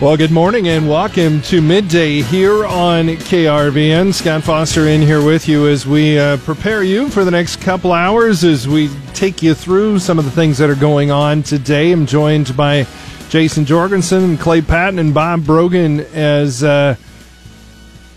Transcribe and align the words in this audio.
Well, 0.00 0.16
good 0.16 0.30
morning 0.30 0.68
and 0.68 0.88
welcome 0.88 1.42
to 1.42 1.60
midday 1.60 2.22
here 2.22 2.64
on 2.64 3.08
KRVN. 3.08 4.14
Scott 4.14 4.44
Foster 4.44 4.86
in 4.86 5.02
here 5.02 5.24
with 5.24 5.48
you 5.48 5.66
as 5.66 5.88
we 5.88 6.16
uh, 6.16 6.36
prepare 6.36 6.84
you 6.84 7.08
for 7.08 7.24
the 7.24 7.32
next 7.32 7.56
couple 7.56 7.92
hours 7.92 8.44
as 8.44 8.68
we 8.68 8.90
take 9.14 9.42
you 9.42 9.54
through 9.54 9.98
some 9.98 10.16
of 10.16 10.24
the 10.24 10.30
things 10.30 10.56
that 10.58 10.70
are 10.70 10.76
going 10.76 11.10
on 11.10 11.42
today. 11.42 11.90
I'm 11.90 12.06
joined 12.06 12.56
by 12.56 12.86
Jason 13.28 13.64
Jorgensen, 13.64 14.36
Clay 14.38 14.62
Patton, 14.62 15.00
and 15.00 15.12
Bob 15.12 15.44
Brogan 15.44 15.98
as 16.14 16.62
uh, 16.62 16.94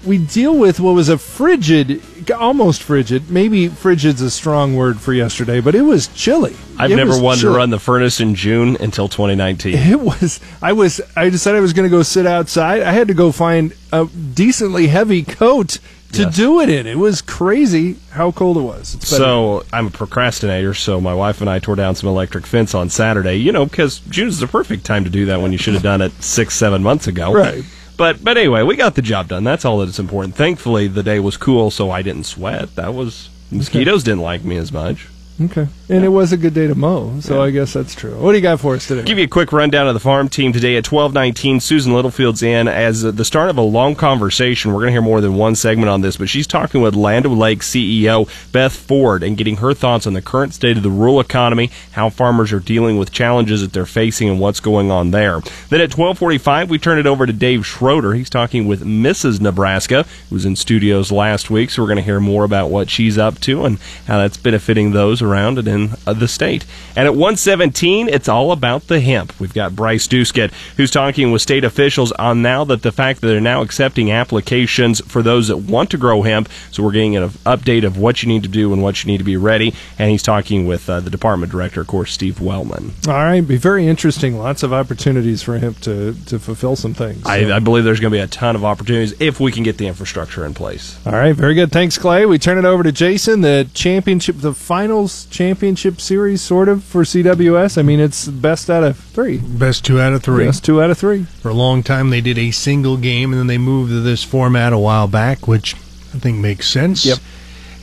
we 0.05 0.17
deal 0.17 0.57
with 0.57 0.79
what 0.79 0.93
was 0.93 1.09
a 1.09 1.17
frigid, 1.17 2.01
almost 2.37 2.81
frigid. 2.83 3.29
Maybe 3.29 3.67
frigid's 3.67 4.21
a 4.21 4.31
strong 4.31 4.75
word 4.75 4.99
for 4.99 5.13
yesterday, 5.13 5.59
but 5.61 5.75
it 5.75 5.81
was 5.81 6.07
chilly. 6.07 6.55
I've 6.77 6.91
It 6.91 6.95
never 6.95 7.19
wanted 7.21 7.41
chilly. 7.41 7.53
to 7.53 7.57
run 7.57 7.69
the 7.69 7.79
furnace 7.79 8.19
in 8.19 8.35
June 8.35 8.77
until 8.79 9.07
2019. 9.07 9.75
It 9.75 9.99
was. 9.99 10.39
I 10.61 10.73
was. 10.73 11.01
I 11.15 11.29
decided 11.29 11.57
I 11.57 11.61
was 11.61 11.73
going 11.73 11.89
to 11.89 11.95
go 11.95 12.03
sit 12.03 12.25
outside. 12.25 12.81
I 12.81 12.91
had 12.91 13.07
to 13.09 13.13
go 13.13 13.31
find 13.31 13.73
a 13.91 14.05
decently 14.05 14.87
heavy 14.87 15.23
coat 15.23 15.79
to 16.13 16.23
Yes. 16.23 16.35
do 16.35 16.59
it 16.59 16.67
in. 16.67 16.87
It 16.87 16.97
was 16.97 17.21
crazy 17.21 17.95
how 18.11 18.31
cold 18.31 18.57
it 18.57 18.61
was. 18.61 18.97
So 18.99 19.63
I'm 19.71 19.87
a 19.87 19.91
procrastinator. 19.91 20.73
So 20.73 20.99
my 20.99 21.13
wife 21.13 21.39
and 21.39 21.49
I 21.49 21.59
tore 21.59 21.75
down 21.77 21.95
some 21.95 22.09
electric 22.09 22.45
fence 22.45 22.73
on 22.75 22.89
Saturday. 22.89 23.35
You 23.35 23.51
know, 23.53 23.65
because 23.65 23.99
June 24.09 24.27
is 24.27 24.39
the 24.39 24.47
perfect 24.47 24.83
time 24.85 25.03
to 25.05 25.09
do 25.09 25.25
that 25.27 25.41
when 25.41 25.51
you 25.53 25.57
should 25.57 25.73
have 25.73 25.83
done 25.83 26.01
it 26.01 26.11
six, 26.21 26.55
seven 26.55 26.83
months 26.83 27.07
ago. 27.07 27.31
Right. 27.33 27.63
But 28.01 28.23
but 28.23 28.35
anyway, 28.35 28.63
we 28.63 28.77
got 28.77 28.95
the 28.95 29.03
job 29.03 29.27
done. 29.27 29.43
That's 29.43 29.63
all 29.63 29.77
that's 29.77 29.99
important. 29.99 30.33
Thankfully, 30.33 30.87
the 30.87 31.03
day 31.03 31.19
was 31.19 31.37
cool, 31.37 31.69
so 31.69 31.91
I 31.91 32.01
didn't 32.01 32.23
sweat. 32.23 32.73
That 32.73 32.95
was 32.95 33.29
mosquitoes 33.51 34.01
didn't 34.03 34.21
like 34.21 34.43
me 34.43 34.57
as 34.57 34.71
much. 34.71 35.07
okay, 35.39 35.67
and 35.91 36.05
it 36.05 36.09
was 36.09 36.31
a 36.31 36.37
good 36.37 36.53
day 36.53 36.67
to 36.67 36.75
mow. 36.75 37.19
So 37.19 37.41
I 37.41 37.51
guess 37.51 37.73
that's 37.73 37.93
true. 37.93 38.15
What 38.15 38.31
do 38.31 38.37
you 38.37 38.41
got 38.41 38.61
for 38.61 38.75
us 38.75 38.87
today? 38.87 39.03
Give 39.03 39.17
you 39.17 39.25
a 39.25 39.27
quick 39.27 39.51
rundown 39.51 39.87
of 39.87 39.93
the 39.93 39.99
farm 39.99 40.29
team 40.29 40.53
today 40.53 40.77
at 40.77 40.85
12:19. 40.85 41.61
Susan 41.61 41.93
Littlefield's 41.93 42.41
in 42.41 42.67
as 42.69 43.01
the 43.01 43.25
start 43.25 43.49
of 43.49 43.57
a 43.57 43.61
long 43.61 43.95
conversation. 43.95 44.71
We're 44.71 44.79
going 44.79 44.87
to 44.87 44.93
hear 44.93 45.01
more 45.01 45.19
than 45.19 45.35
one 45.35 45.55
segment 45.55 45.89
on 45.89 45.99
this, 46.01 46.15
but 46.15 46.29
she's 46.29 46.47
talking 46.47 46.81
with 46.81 46.95
Land 46.95 47.25
O'Lakes 47.25 47.69
CEO 47.69 48.27
Beth 48.53 48.73
Ford 48.73 49.21
and 49.21 49.35
getting 49.35 49.57
her 49.57 49.73
thoughts 49.73 50.07
on 50.07 50.13
the 50.13 50.21
current 50.21 50.53
state 50.53 50.77
of 50.77 50.83
the 50.83 50.89
rural 50.89 51.19
economy, 51.19 51.69
how 51.91 52.09
farmers 52.09 52.53
are 52.53 52.59
dealing 52.59 52.97
with 52.97 53.11
challenges 53.11 53.61
that 53.61 53.73
they're 53.73 53.85
facing, 53.85 54.29
and 54.29 54.39
what's 54.39 54.61
going 54.61 54.91
on 54.91 55.11
there. 55.11 55.41
Then 55.69 55.81
at 55.81 55.91
12:45, 55.91 56.69
we 56.69 56.79
turn 56.79 56.99
it 56.99 57.07
over 57.07 57.25
to 57.25 57.33
Dave 57.33 57.65
Schroeder. 57.65 58.13
He's 58.13 58.29
talking 58.29 58.65
with 58.65 58.85
Mrs. 58.85 59.41
Nebraska, 59.41 60.05
who 60.29 60.35
was 60.35 60.45
in 60.45 60.55
studios 60.55 61.11
last 61.11 61.49
week, 61.49 61.69
so 61.69 61.81
we're 61.81 61.87
going 61.89 61.97
to 61.97 62.01
hear 62.01 62.21
more 62.21 62.45
about 62.45 62.69
what 62.69 62.89
she's 62.89 63.17
up 63.17 63.39
to 63.41 63.65
and 63.65 63.77
how 64.07 64.19
that's 64.19 64.37
benefiting 64.37 64.91
those 64.91 65.21
around 65.21 65.57
and 65.57 65.80
in 65.81 65.91
uh, 66.07 66.13
the 66.13 66.27
state. 66.27 66.65
And 66.95 67.05
at 67.07 67.13
117, 67.13 68.07
it's 68.09 68.27
all 68.27 68.51
about 68.51 68.87
the 68.87 68.99
hemp. 68.99 69.39
We've 69.39 69.53
got 69.53 69.75
Bryce 69.75 70.07
Duskett, 70.07 70.51
who's 70.77 70.91
talking 70.91 71.31
with 71.31 71.41
state 71.41 71.63
officials 71.63 72.11
on 72.13 72.41
now 72.41 72.63
that 72.65 72.81
the 72.81 72.91
fact 72.91 73.21
that 73.21 73.27
they're 73.27 73.41
now 73.41 73.61
accepting 73.61 74.11
applications 74.11 75.01
for 75.05 75.21
those 75.21 75.47
that 75.47 75.57
want 75.57 75.89
to 75.91 75.97
grow 75.97 76.21
hemp. 76.21 76.49
So 76.71 76.83
we're 76.83 76.91
getting 76.91 77.15
an 77.15 77.29
update 77.29 77.85
of 77.85 77.97
what 77.97 78.23
you 78.23 78.29
need 78.29 78.43
to 78.43 78.49
do 78.49 78.73
and 78.73 78.81
what 78.81 79.03
you 79.03 79.11
need 79.11 79.19
to 79.19 79.23
be 79.23 79.37
ready. 79.37 79.73
And 79.99 80.09
he's 80.11 80.23
talking 80.23 80.65
with 80.65 80.89
uh, 80.89 80.99
the 80.99 81.09
department 81.09 81.51
director, 81.51 81.81
of 81.81 81.87
course, 81.87 82.11
Steve 82.11 82.39
Wellman. 82.41 82.91
All 83.07 83.13
right, 83.13 83.41
be 83.41 83.57
very 83.57 83.87
interesting. 83.87 84.37
Lots 84.37 84.63
of 84.63 84.73
opportunities 84.73 85.41
for 85.43 85.57
hemp 85.57 85.79
to 85.81 86.13
to 86.25 86.39
fulfill 86.39 86.75
some 86.75 86.93
things. 86.93 87.25
I, 87.25 87.43
So- 87.43 87.53
I 87.55 87.59
believe 87.59 87.83
there's 87.83 87.99
going 87.99 88.11
to 88.11 88.17
be 88.17 88.21
a 88.21 88.27
ton 88.27 88.55
of 88.55 88.63
opportunities 88.65 89.13
if 89.19 89.39
we 89.39 89.51
can 89.51 89.63
get 89.63 89.77
the 89.77 89.87
infrastructure 89.87 90.45
in 90.45 90.53
place. 90.53 90.97
All 91.05 91.13
right, 91.13 91.35
very 91.35 91.53
good. 91.53 91.71
Thanks, 91.71 91.97
Clay. 91.97 92.25
We 92.25 92.37
turn 92.39 92.57
it 92.57 92.65
over 92.65 92.83
to 92.83 92.91
Jason. 92.91 93.41
The 93.41 93.69
championship, 93.73 94.37
the 94.39 94.53
finals 94.53 95.25
championship 95.71 96.01
series, 96.01 96.41
sort 96.41 96.67
of 96.67 96.83
for 96.83 97.03
CWS. 97.03 97.77
I 97.77 97.81
mean, 97.81 98.01
it's 98.01 98.27
best 98.27 98.69
out 98.69 98.83
of 98.83 98.97
three. 98.97 99.37
Best 99.37 99.85
two 99.85 100.01
out 100.01 100.11
of 100.11 100.21
three. 100.21 100.45
Best 100.45 100.65
two 100.65 100.81
out 100.81 100.89
of 100.89 100.97
three. 100.97 101.23
For 101.23 101.47
a 101.49 101.53
long 101.53 101.81
time, 101.81 102.09
they 102.09 102.19
did 102.19 102.37
a 102.37 102.51
single 102.51 102.97
game, 102.97 103.31
and 103.31 103.39
then 103.39 103.47
they 103.47 103.57
moved 103.57 103.89
to 103.91 104.01
this 104.01 104.21
format 104.21 104.73
a 104.73 104.77
while 104.77 105.07
back, 105.07 105.47
which 105.47 105.75
I 106.13 106.19
think 106.19 106.39
makes 106.39 106.69
sense. 106.69 107.05
Yep. 107.05 107.19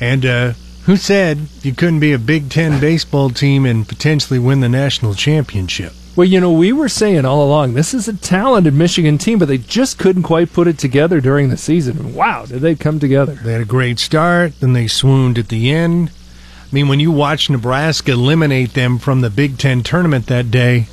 And 0.01 0.27
uh, 0.27 0.53
who 0.85 0.97
said 0.97 1.49
you 1.63 1.75
couldn't 1.75 2.01
be 2.01 2.13
a 2.13 2.19
Big 2.19 2.51
Ten 2.51 2.79
baseball 2.79 3.31
team 3.31 3.65
and 3.65 3.89
potentially 3.89 4.39
win 4.39 4.61
the 4.61 4.69
national 4.69 5.15
championship? 5.15 5.93
Well, 6.15 6.29
you 6.29 6.41
know, 6.41 6.53
we 6.53 6.73
were 6.73 6.89
saying 6.89 7.25
all 7.25 7.43
along 7.43 7.73
this 7.73 7.95
is 7.95 8.07
a 8.07 8.17
talented 8.17 8.75
Michigan 8.75 9.17
team, 9.17 9.39
but 9.39 9.49
they 9.49 9.59
just 9.59 9.99
couldn't 9.99 10.25
quite 10.25 10.53
put 10.53 10.69
it 10.69 10.77
together 10.77 11.21
during 11.21 11.49
the 11.49 11.57
season. 11.57 12.15
Wow, 12.15 12.45
did 12.45 12.61
they 12.61 12.75
come 12.75 12.99
together? 12.99 13.35
They 13.35 13.53
had 13.53 13.63
a 13.63 13.65
great 13.65 13.99
start, 13.99 14.61
then 14.61 14.75
they 14.75 14.89
swooned 14.89 15.39
at 15.39 15.49
the 15.49 15.71
end. 15.71 16.11
I 16.71 16.75
mean, 16.75 16.89
when 16.89 17.01
you 17.01 17.11
watch 17.11 17.49
Nebraska 17.49 18.13
eliminate 18.13 18.75
them 18.75 18.99
from 18.99 19.23
the 19.23 19.31
Big 19.31 19.57
Ten 19.57 19.83
tournament 19.83 20.27
that 20.27 20.51
day, 20.51 20.87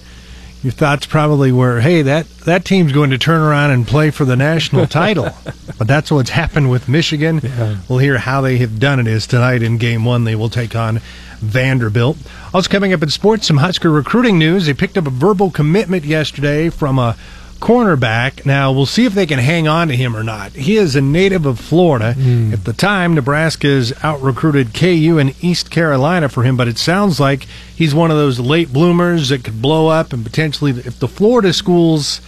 your 0.64 0.72
thoughts 0.72 1.06
probably 1.06 1.52
were, 1.52 1.82
"Hey, 1.82 2.02
that 2.02 2.30
that 2.46 2.64
team's 2.64 2.94
going 2.94 3.10
to 3.10 3.18
turn 3.18 3.42
around 3.42 3.72
and 3.72 3.86
play 3.86 4.10
for 4.10 4.24
the 4.24 4.38
national 4.38 4.88
title." 4.88 5.30
but 5.78 5.88
that's 5.88 6.10
what's 6.10 6.30
happened 6.30 6.72
with 6.72 6.88
Michigan. 6.88 7.42
Yeah. 7.44 7.78
We'll 7.90 8.00
hear 8.00 8.18
how 8.18 8.42
they 8.42 8.58
have 8.58 8.80
done 8.80 9.00
it. 9.00 9.08
Is 9.08 9.28
tonight 9.28 9.62
in 9.62 9.78
Game 9.78 10.06
One 10.06 10.24
they 10.24 10.36
will 10.36 10.50
take 10.50 10.76
on 10.76 11.02
Vanderbilt. 11.40 12.18
Also 12.54 12.70
coming 12.70 12.94
up 12.94 13.04
in 13.04 13.10
sports, 13.10 13.48
some 13.48 13.58
Husker 13.58 13.92
recruiting 13.92 14.40
news. 14.40 14.66
They 14.66 14.74
picked 14.74 14.98
up 14.98 15.08
a 15.08 15.12
verbal 15.12 15.52
commitment 15.52 16.06
yesterday 16.06 16.70
from 16.70 17.00
a 17.00 17.18
cornerback. 17.60 18.46
Now 18.46 18.72
we'll 18.72 18.86
see 18.86 19.06
if 19.06 19.14
they 19.14 19.26
can 19.26 19.40
hang 19.40 19.68
on 19.68 19.88
to 19.88 19.96
him 19.96 20.16
or 20.16 20.24
not. 20.24 20.52
He 20.52 20.78
is 20.78 20.96
a 20.96 21.02
native 21.02 21.46
of 21.46 21.60
Florida. 21.60 22.16
At 22.54 22.64
the 22.66 22.74
time, 22.74 23.14
Nebraska's 23.16 23.94
out 24.04 24.22
recruited 24.22 24.74
KU 24.74 25.18
and 25.20 25.34
East 25.44 25.72
Carolina 25.72 26.30
for 26.30 26.44
him, 26.44 26.58
but 26.58 26.68
it 26.68 26.78
sounds 26.78 27.20
like 27.20 27.44
he's 27.76 27.96
one 27.96 28.12
of 28.12 28.18
those 28.18 28.40
late 28.40 28.72
bloomers 28.72 29.30
that 29.30 29.44
could 29.44 29.62
blow 29.62 29.88
up 29.88 30.14
and 30.14 30.24
potentially, 30.24 30.72
if 30.72 31.00
the 31.00 31.08
Florida 31.08 31.54
schools 31.54 32.22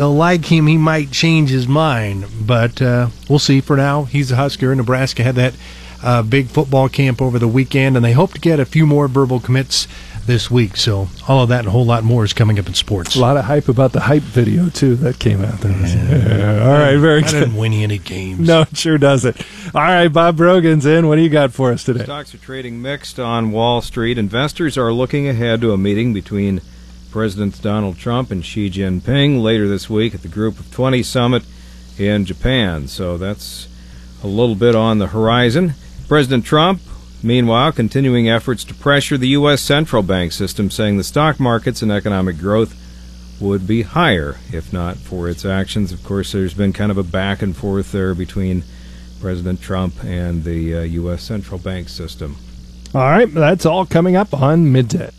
like 0.00 0.46
him, 0.46 0.66
he 0.66 0.76
might 0.78 1.10
change 1.10 1.50
his 1.50 1.68
mind. 1.68 2.24
But 2.40 2.80
uh, 2.80 3.08
we'll 3.28 3.38
see. 3.38 3.60
For 3.60 3.76
now, 3.76 4.04
he's 4.04 4.30
a 4.30 4.36
Husker. 4.36 4.74
Nebraska 4.74 5.22
had 5.22 5.34
that 5.36 5.54
uh, 6.02 6.22
big 6.22 6.48
football 6.48 6.88
camp 6.88 7.20
over 7.22 7.38
the 7.38 7.48
weekend, 7.48 7.96
and 7.96 8.04
they 8.04 8.12
hope 8.12 8.32
to 8.34 8.40
get 8.40 8.60
a 8.60 8.64
few 8.64 8.86
more 8.86 9.08
verbal 9.08 9.40
commits 9.40 9.86
this 10.26 10.50
week. 10.50 10.76
So 10.76 11.08
all 11.28 11.42
of 11.42 11.48
that 11.50 11.60
and 11.60 11.68
a 11.68 11.70
whole 11.70 11.84
lot 11.84 12.04
more 12.04 12.24
is 12.24 12.32
coming 12.32 12.58
up 12.58 12.66
in 12.66 12.74
sports. 12.74 13.16
A 13.16 13.20
lot 13.20 13.36
of 13.36 13.44
hype 13.44 13.68
about 13.68 13.92
the 13.92 14.00
hype 14.00 14.22
video 14.22 14.68
too 14.68 14.96
that 14.96 15.18
came 15.18 15.44
out. 15.44 15.58
There. 15.60 15.72
was- 15.72 15.94
Yeah, 15.94 16.62
All 16.66 16.72
right, 16.78 16.96
very 16.96 17.22
I 17.22 17.26
good. 17.30 17.40
didn't 17.40 17.56
win 17.56 17.72
any 17.72 17.98
games. 17.98 18.40
No, 18.46 18.62
it 18.62 18.76
sure 18.76 18.98
doesn't. 18.98 19.36
All 19.74 19.82
right, 19.82 20.08
Bob 20.08 20.36
Brogan's 20.36 20.86
in. 20.86 21.06
What 21.08 21.16
do 21.16 21.22
you 21.22 21.28
got 21.28 21.52
for 21.52 21.72
us 21.72 21.84
today? 21.84 22.04
Stocks 22.04 22.34
are 22.34 22.38
trading 22.38 22.80
mixed 22.82 23.18
on 23.20 23.50
Wall 23.52 23.80
Street. 23.82 24.18
Investors 24.18 24.76
are 24.78 24.92
looking 24.92 25.28
ahead 25.28 25.60
to 25.60 25.72
a 25.72 25.78
meeting 25.78 26.12
between 26.12 26.60
Presidents 27.10 27.58
Donald 27.58 27.96
Trump 27.98 28.30
and 28.30 28.44
Xi 28.44 28.68
Jinping 28.70 29.40
later 29.42 29.68
this 29.68 29.88
week 29.88 30.14
at 30.14 30.22
the 30.22 30.28
Group 30.28 30.58
of 30.58 30.70
20 30.72 31.02
summit 31.02 31.44
in 31.98 32.24
Japan. 32.24 32.88
So 32.88 33.16
that's 33.18 33.68
a 34.22 34.26
little 34.26 34.56
bit 34.56 34.74
on 34.74 34.98
the 34.98 35.06
horizon. 35.08 35.74
President 36.08 36.44
Trump, 36.44 36.80
meanwhile, 37.24 37.72
continuing 37.72 38.28
efforts 38.28 38.62
to 38.64 38.74
pressure 38.74 39.16
the 39.16 39.28
U.S. 39.28 39.62
central 39.62 40.02
bank 40.02 40.32
system, 40.32 40.70
saying 40.70 40.98
the 40.98 41.04
stock 41.04 41.40
markets 41.40 41.82
and 41.82 41.90
economic 41.90 42.38
growth 42.38 42.76
would 43.40 43.66
be 43.66 43.82
higher 43.82 44.36
if 44.52 44.72
not 44.72 44.96
for 44.96 45.28
its 45.28 45.44
actions. 45.44 45.90
Of 45.90 46.04
course, 46.04 46.32
there's 46.32 46.54
been 46.54 46.72
kind 46.72 46.90
of 46.90 46.98
a 46.98 47.02
back 47.02 47.42
and 47.42 47.56
forth 47.56 47.90
there 47.90 48.14
between 48.14 48.62
President 49.20 49.60
Trump 49.60 50.04
and 50.04 50.44
the 50.44 50.76
uh, 50.76 50.80
U.S. 50.82 51.22
central 51.22 51.58
bank 51.58 51.88
system. 51.88 52.36
All 52.94 53.00
right, 53.00 53.32
that's 53.32 53.66
all 53.66 53.86
coming 53.86 54.14
up 54.14 54.32
on 54.34 54.70
midday. 54.70 55.10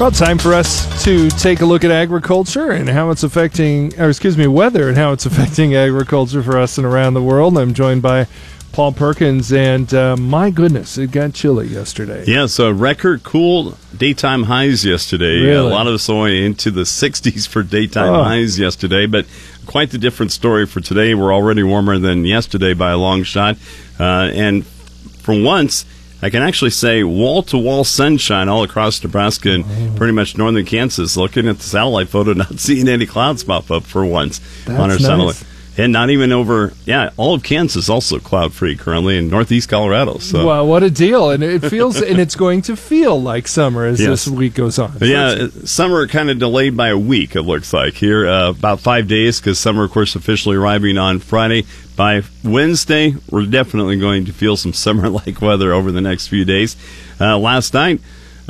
Well, 0.00 0.10
time 0.10 0.38
for 0.38 0.54
us 0.54 1.04
to 1.04 1.28
take 1.28 1.60
a 1.60 1.66
look 1.66 1.84
at 1.84 1.90
agriculture 1.90 2.70
and 2.70 2.88
how 2.88 3.10
it's 3.10 3.22
affecting, 3.22 4.00
or 4.00 4.08
excuse 4.08 4.34
me, 4.38 4.46
weather 4.46 4.88
and 4.88 4.96
how 4.96 5.12
it's 5.12 5.26
affecting 5.30 5.74
agriculture 5.74 6.42
for 6.42 6.56
us 6.56 6.78
and 6.78 6.86
around 6.86 7.12
the 7.12 7.22
world. 7.22 7.58
I'm 7.58 7.74
joined 7.74 8.00
by 8.00 8.26
Paul 8.72 8.92
Perkins, 8.92 9.52
and 9.52 9.92
uh, 9.92 10.16
my 10.16 10.48
goodness, 10.48 10.96
it 10.96 11.10
got 11.10 11.34
chilly 11.34 11.66
yesterday. 11.66 12.24
Yeah, 12.26 12.46
so 12.46 12.70
record 12.70 13.24
cool 13.24 13.76
daytime 13.94 14.44
highs 14.44 14.86
yesterday. 14.86 15.42
Really? 15.42 15.56
A 15.70 15.74
lot 15.74 15.86
of 15.86 15.92
us 15.92 16.08
only 16.08 16.46
into 16.46 16.70
the 16.70 16.84
60s 16.84 17.46
for 17.46 17.62
daytime 17.62 18.14
Oh. 18.14 18.24
highs 18.24 18.58
yesterday, 18.58 19.04
but 19.04 19.26
quite 19.66 19.90
the 19.90 19.98
different 19.98 20.32
story 20.32 20.64
for 20.64 20.80
today. 20.80 21.14
We're 21.14 21.34
already 21.34 21.62
warmer 21.62 21.98
than 21.98 22.24
yesterday 22.24 22.72
by 22.72 22.92
a 22.92 22.96
long 22.96 23.22
shot. 23.22 23.58
Uh, 23.98 24.30
and 24.32 24.64
for 24.66 25.38
once, 25.38 25.84
I 26.22 26.28
can 26.30 26.42
actually 26.42 26.70
say 26.70 27.02
wall 27.02 27.42
to 27.44 27.56
wall 27.58 27.82
sunshine 27.84 28.48
all 28.48 28.62
across 28.62 29.02
Nebraska 29.02 29.50
and 29.52 29.64
Oh. 29.64 29.92
pretty 29.96 30.12
much 30.12 30.36
northern 30.36 30.64
Kansas. 30.66 31.16
Looking 31.16 31.48
at 31.48 31.58
the 31.58 31.64
satellite 31.64 32.08
photo, 32.08 32.32
not 32.34 32.60
seeing 32.60 32.88
any 32.88 33.06
clouds 33.06 33.42
pop 33.44 33.70
up 33.70 33.84
for 33.84 34.04
once 34.04 34.40
on 34.68 34.74
our 34.76 34.88
That's 34.88 35.04
satellite. 35.04 35.42
And 35.80 35.92
not 35.94 36.10
even 36.10 36.30
over, 36.30 36.74
yeah, 36.84 37.10
all 37.16 37.32
of 37.34 37.42
Kansas 37.42 37.88
also 37.88 38.18
cloud 38.18 38.52
free 38.52 38.76
currently 38.76 39.16
in 39.16 39.28
northeast 39.28 39.68
Colorado. 39.70 40.18
So 40.18 40.46
Wow, 40.46 40.64
what 40.66 40.82
a 40.82 40.90
deal! 40.90 41.30
And 41.30 41.42
it 41.42 41.60
feels, 41.60 42.02
and 42.02 42.20
it's 42.20 42.34
going 42.36 42.60
to 42.62 42.76
feel 42.76 43.20
like 43.20 43.48
summer 43.48 43.86
as 43.86 43.98
Yes. 43.98 44.26
this 44.26 44.28
week 44.28 44.54
goes 44.54 44.78
on. 44.78 44.92
Yeah, 45.00 45.46
summer 45.64 46.06
kind 46.06 46.28
of 46.28 46.38
delayed 46.38 46.76
by 46.76 46.88
a 46.88 46.98
week. 46.98 47.34
It 47.34 47.42
looks 47.42 47.72
like 47.72 47.94
here, 47.94 48.28
uh, 48.28 48.50
about 48.50 48.80
five 48.80 49.08
days, 49.08 49.40
because 49.40 49.58
summer, 49.58 49.84
of 49.84 49.90
course, 49.90 50.14
officially 50.14 50.56
arriving 50.56 50.98
on 50.98 51.18
Friday. 51.18 51.64
By 51.96 52.22
Wednesday, 52.44 53.14
we're 53.30 53.46
definitely 53.46 53.98
going 53.98 54.24
to 54.26 54.32
feel 54.32 54.56
some 54.56 54.72
summer-like 54.84 55.40
weather 55.40 55.72
over 55.72 55.90
the 55.90 56.00
next 56.00 56.28
few 56.28 56.44
days. 56.44 56.76
Uh, 57.20 57.38
last 57.38 57.74
night, 57.74 58.00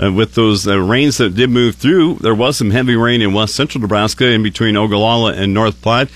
uh, 0.03 0.13
with 0.13 0.35
those 0.35 0.67
uh, 0.67 0.79
rains 0.81 1.19
that 1.19 1.35
did 1.35 1.51
move 1.51 1.77
through, 1.77 2.15
there 2.17 2.35
was 2.35 2.57
some 2.57 2.71
heavy 2.71 2.97
rain 2.97 3.21
in 3.23 3.33
west 3.33 3.55
central 3.55 3.83
Nebraska 3.83 4.27
in 4.27 4.43
between 4.43 4.77
Ogallala 4.77 5.35
and 5.35 5.53
North 5.53 5.81
Platte. 5.83 6.09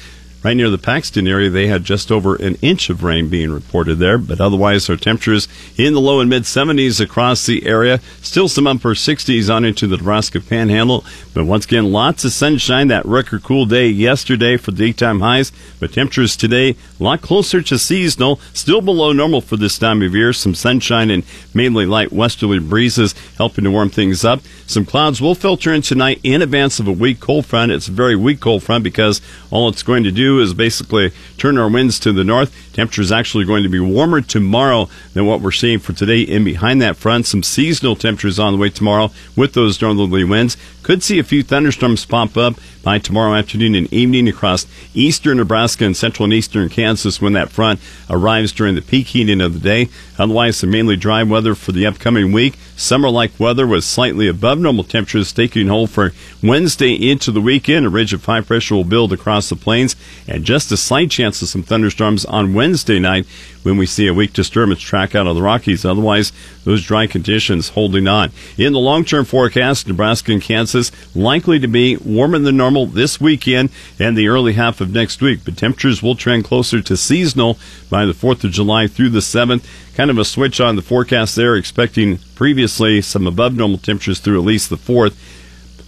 Right 0.45 0.59
near 0.59 0.69
the 0.69 0.77
Paxton 0.77 1.27
area, 1.27 1.49
they 1.49 1.69
had 1.69 1.85
just 1.85 2.13
over 2.13 2.37
an 2.37 2.57
inch 2.57 2.91
of 2.91 3.03
rain 3.03 3.31
being 3.31 3.51
reported 3.51 3.95
there, 3.95 4.19
but 4.19 4.43
otherwise, 4.43 4.91
our 4.91 4.97
temperatures 4.99 5.49
in 5.79 5.95
the 5.95 6.03
low 6.03 6.21
and 6.21 6.29
mid 6.29 6.43
70s 6.43 7.01
across 7.01 7.47
the 7.47 7.67
area. 7.67 7.99
Still 8.21 8.51
some 8.51 8.67
upper 8.67 8.91
60s 8.91 9.53
on 9.53 9.65
into 9.65 9.87
the 9.87 9.97
Nebraska 9.97 10.43
Panhandle, 10.43 11.03
but 11.33 11.47
once 11.47 11.65
again, 11.65 11.91
lots 11.91 12.27
of 12.27 12.33
sunshine. 12.33 12.89
That 12.89 13.07
record 13.07 13.43
cool 13.43 13.65
day 13.65 13.89
yesterday 13.89 14.59
for 14.59 14.71
daytime 14.71 15.21
highs, 15.21 15.51
but 15.81 15.95
temperatures 15.95 16.37
today 16.37 16.77
a 16.99 17.03
lot 17.03 17.23
closer 17.23 17.61
to 17.61 17.79
seasonal, 17.79 18.39
still 18.53 18.81
below 18.81 19.13
normal 19.13 19.41
for 19.41 19.57
this 19.57 19.79
time 19.79 20.01
of 20.03 20.15
year. 20.15 20.33
Some 20.33 20.55
sunshine 20.55 21.11
and 21.11 21.25
mainly 21.53 21.87
light 21.87 22.13
westerly 22.13 22.61
breezes 22.61 23.15
helping 23.37 23.65
to 23.65 23.71
warm 23.71 23.91
things 23.91 24.25
up. 24.25 24.41
Some 24.67 24.85
clouds 24.85 25.21
will 25.21 25.35
filter 25.35 25.75
in 25.75 25.83
tonight 25.83 26.21
in 26.23 26.41
advance 26.41 26.79
of 26.79 26.87
a 26.87 26.93
weak 26.93 27.19
cold 27.19 27.47
front. 27.47 27.73
It's 27.73 27.89
a 27.89 27.93
very 27.93 28.15
weak 28.15 28.41
cold 28.41 28.63
front 28.63 28.85
because 28.85 29.21
all 29.51 29.69
it's 29.69 29.83
going 29.83 30.05
to 30.05 30.13
do 30.13 30.41
is 30.41 30.55
basically 30.55 31.11
turn 31.37 31.59
our 31.59 31.69
winds 31.69 31.99
to 32.01 32.13
the 32.13 32.25
north. 32.25 32.55
Temperature 32.73 33.03
is 33.03 33.13
actually 33.13 33.45
going 33.45 33.65
to 33.65 33.69
be 33.69 33.81
warmer 33.81 34.21
tomorrow 34.21 34.89
than 35.15 35.27
what 35.27 35.41
we're 35.41 35.51
seeing 35.51 35.81
for 35.81 35.93
today. 35.93 36.21
In 36.23 36.45
behind 36.45 36.81
that 36.83 36.97
front, 36.97 37.27
some 37.27 37.43
seasonal 37.43 37.97
temperatures 37.97 38.39
on 38.39 38.53
the 38.53 38.59
way 38.59 38.71
tomorrow 38.71 39.11
with 39.37 39.55
those 39.55 39.81
northerly 39.83 40.25
winds. 40.25 40.57
Could 40.83 41.03
see 41.03 41.19
a 41.19 41.25
few 41.25 41.43
thunderstorms 41.43 42.05
pop 42.05 42.37
up 42.37 42.55
by 42.83 42.99
tomorrow 42.99 43.35
afternoon 43.35 43.75
and 43.75 43.91
evening 43.93 44.29
across 44.29 44.67
eastern 44.93 45.39
Nebraska 45.39 45.87
and 45.87 45.97
central 45.97 46.25
and 46.25 46.33
eastern 46.35 46.69
Kansas 46.69 46.84
when 47.21 47.33
that 47.35 47.51
front 47.51 47.81
arrives 48.09 48.53
during 48.53 48.75
the 48.75 48.83
peak 48.83 49.09
heating 49.09 49.41
of 49.41 49.55
the 49.55 49.61
day. 49.61 49.89
Otherwise, 50.19 50.57
some 50.59 50.71
mainly 50.71 50.97
dry 50.97 51.23
weather 51.23 51.55
for 51.55 51.73
the 51.73 51.87
upcoming 51.87 52.33
week. 52.33 52.55
Summer 52.77 53.11
like 53.11 53.39
weather 53.39 53.67
with 53.67 53.85
slightly 53.85 54.29
above 54.29 54.59
normal 54.59 54.85
temperatures 54.85 55.33
taking 55.33 55.69
hold 55.69 55.91
for 55.91 56.13
Wednesday 56.43 56.95
into 56.95 57.31
the 57.31 57.41
weekend. 57.41 57.87
A 57.87 57.89
ridge 57.89 58.13
of 58.13 58.25
high 58.25 58.41
pressure 58.41 58.75
will 58.75 58.85
build 58.85 59.13
across 59.13 59.49
the 59.49 59.57
plains 59.57 59.97
and 60.29 60.45
just 60.45 60.73
a 60.73 60.77
slight 60.77 61.11
chance 61.11 61.41
of 61.43 61.49
some 61.49 61.63
thunderstorms 61.63 62.25
on 62.25 62.55
Wednesday 62.55 62.99
night 62.99 63.27
when 63.65 63.77
we 63.77 63.87
see 63.87 64.07
a 64.07 64.15
weak 64.15 64.33
disturbance 64.33 64.81
track 64.81 65.15
out 65.15 65.27
of 65.27 65.35
the 65.35 65.43
Rockies. 65.43 65.85
Otherwise, 65.85 66.33
those 66.65 66.85
dry 66.85 67.07
conditions 67.07 67.71
holding 67.71 68.07
on. 68.07 68.31
In 68.57 68.73
the 68.73 68.79
long 68.79 69.05
term 69.05 69.25
forecast, 69.25 69.89
Nebraska 69.89 70.33
and 70.33 70.43
Kansas 70.43 70.93
likely 71.15 71.59
to 71.59 71.69
be 71.69 71.97
warmer 71.97 72.39
than 72.39 72.57
normal 72.57 72.87
this 72.87 73.21
weekend 73.21 73.71
and 73.99 74.17
the 74.17 74.29
early 74.29 74.53
half 74.53 74.81
of 74.81 74.93
next 74.93 75.21
week, 75.21 75.41
but 75.45 75.57
temperatures 75.57 76.03
will 76.03 76.15
trend 76.15 76.45
closer 76.45 76.81
to 76.83 76.97
seasonal 76.97 77.59
by 77.91 78.05
the 78.05 78.13
4th 78.13 78.45
of 78.45 78.53
July 78.53 78.87
through 78.87 79.11
the 79.11 79.21
7th. 79.21 79.65
Kind 79.97 80.11
of 80.11 80.19
a 80.19 80.25
switch 80.25 80.61
on 80.61 80.75
the 80.75 80.83
forecast 80.83 81.37
there, 81.37 81.55
expecting 81.55 82.19
previously 82.35 83.01
some 83.01 83.29
above 83.29 83.55
normal 83.55 83.79
temperatures 83.79 84.19
through 84.19 84.41
at 84.41 84.45
least 84.45 84.69
the 84.69 84.77
4th. 84.77 85.15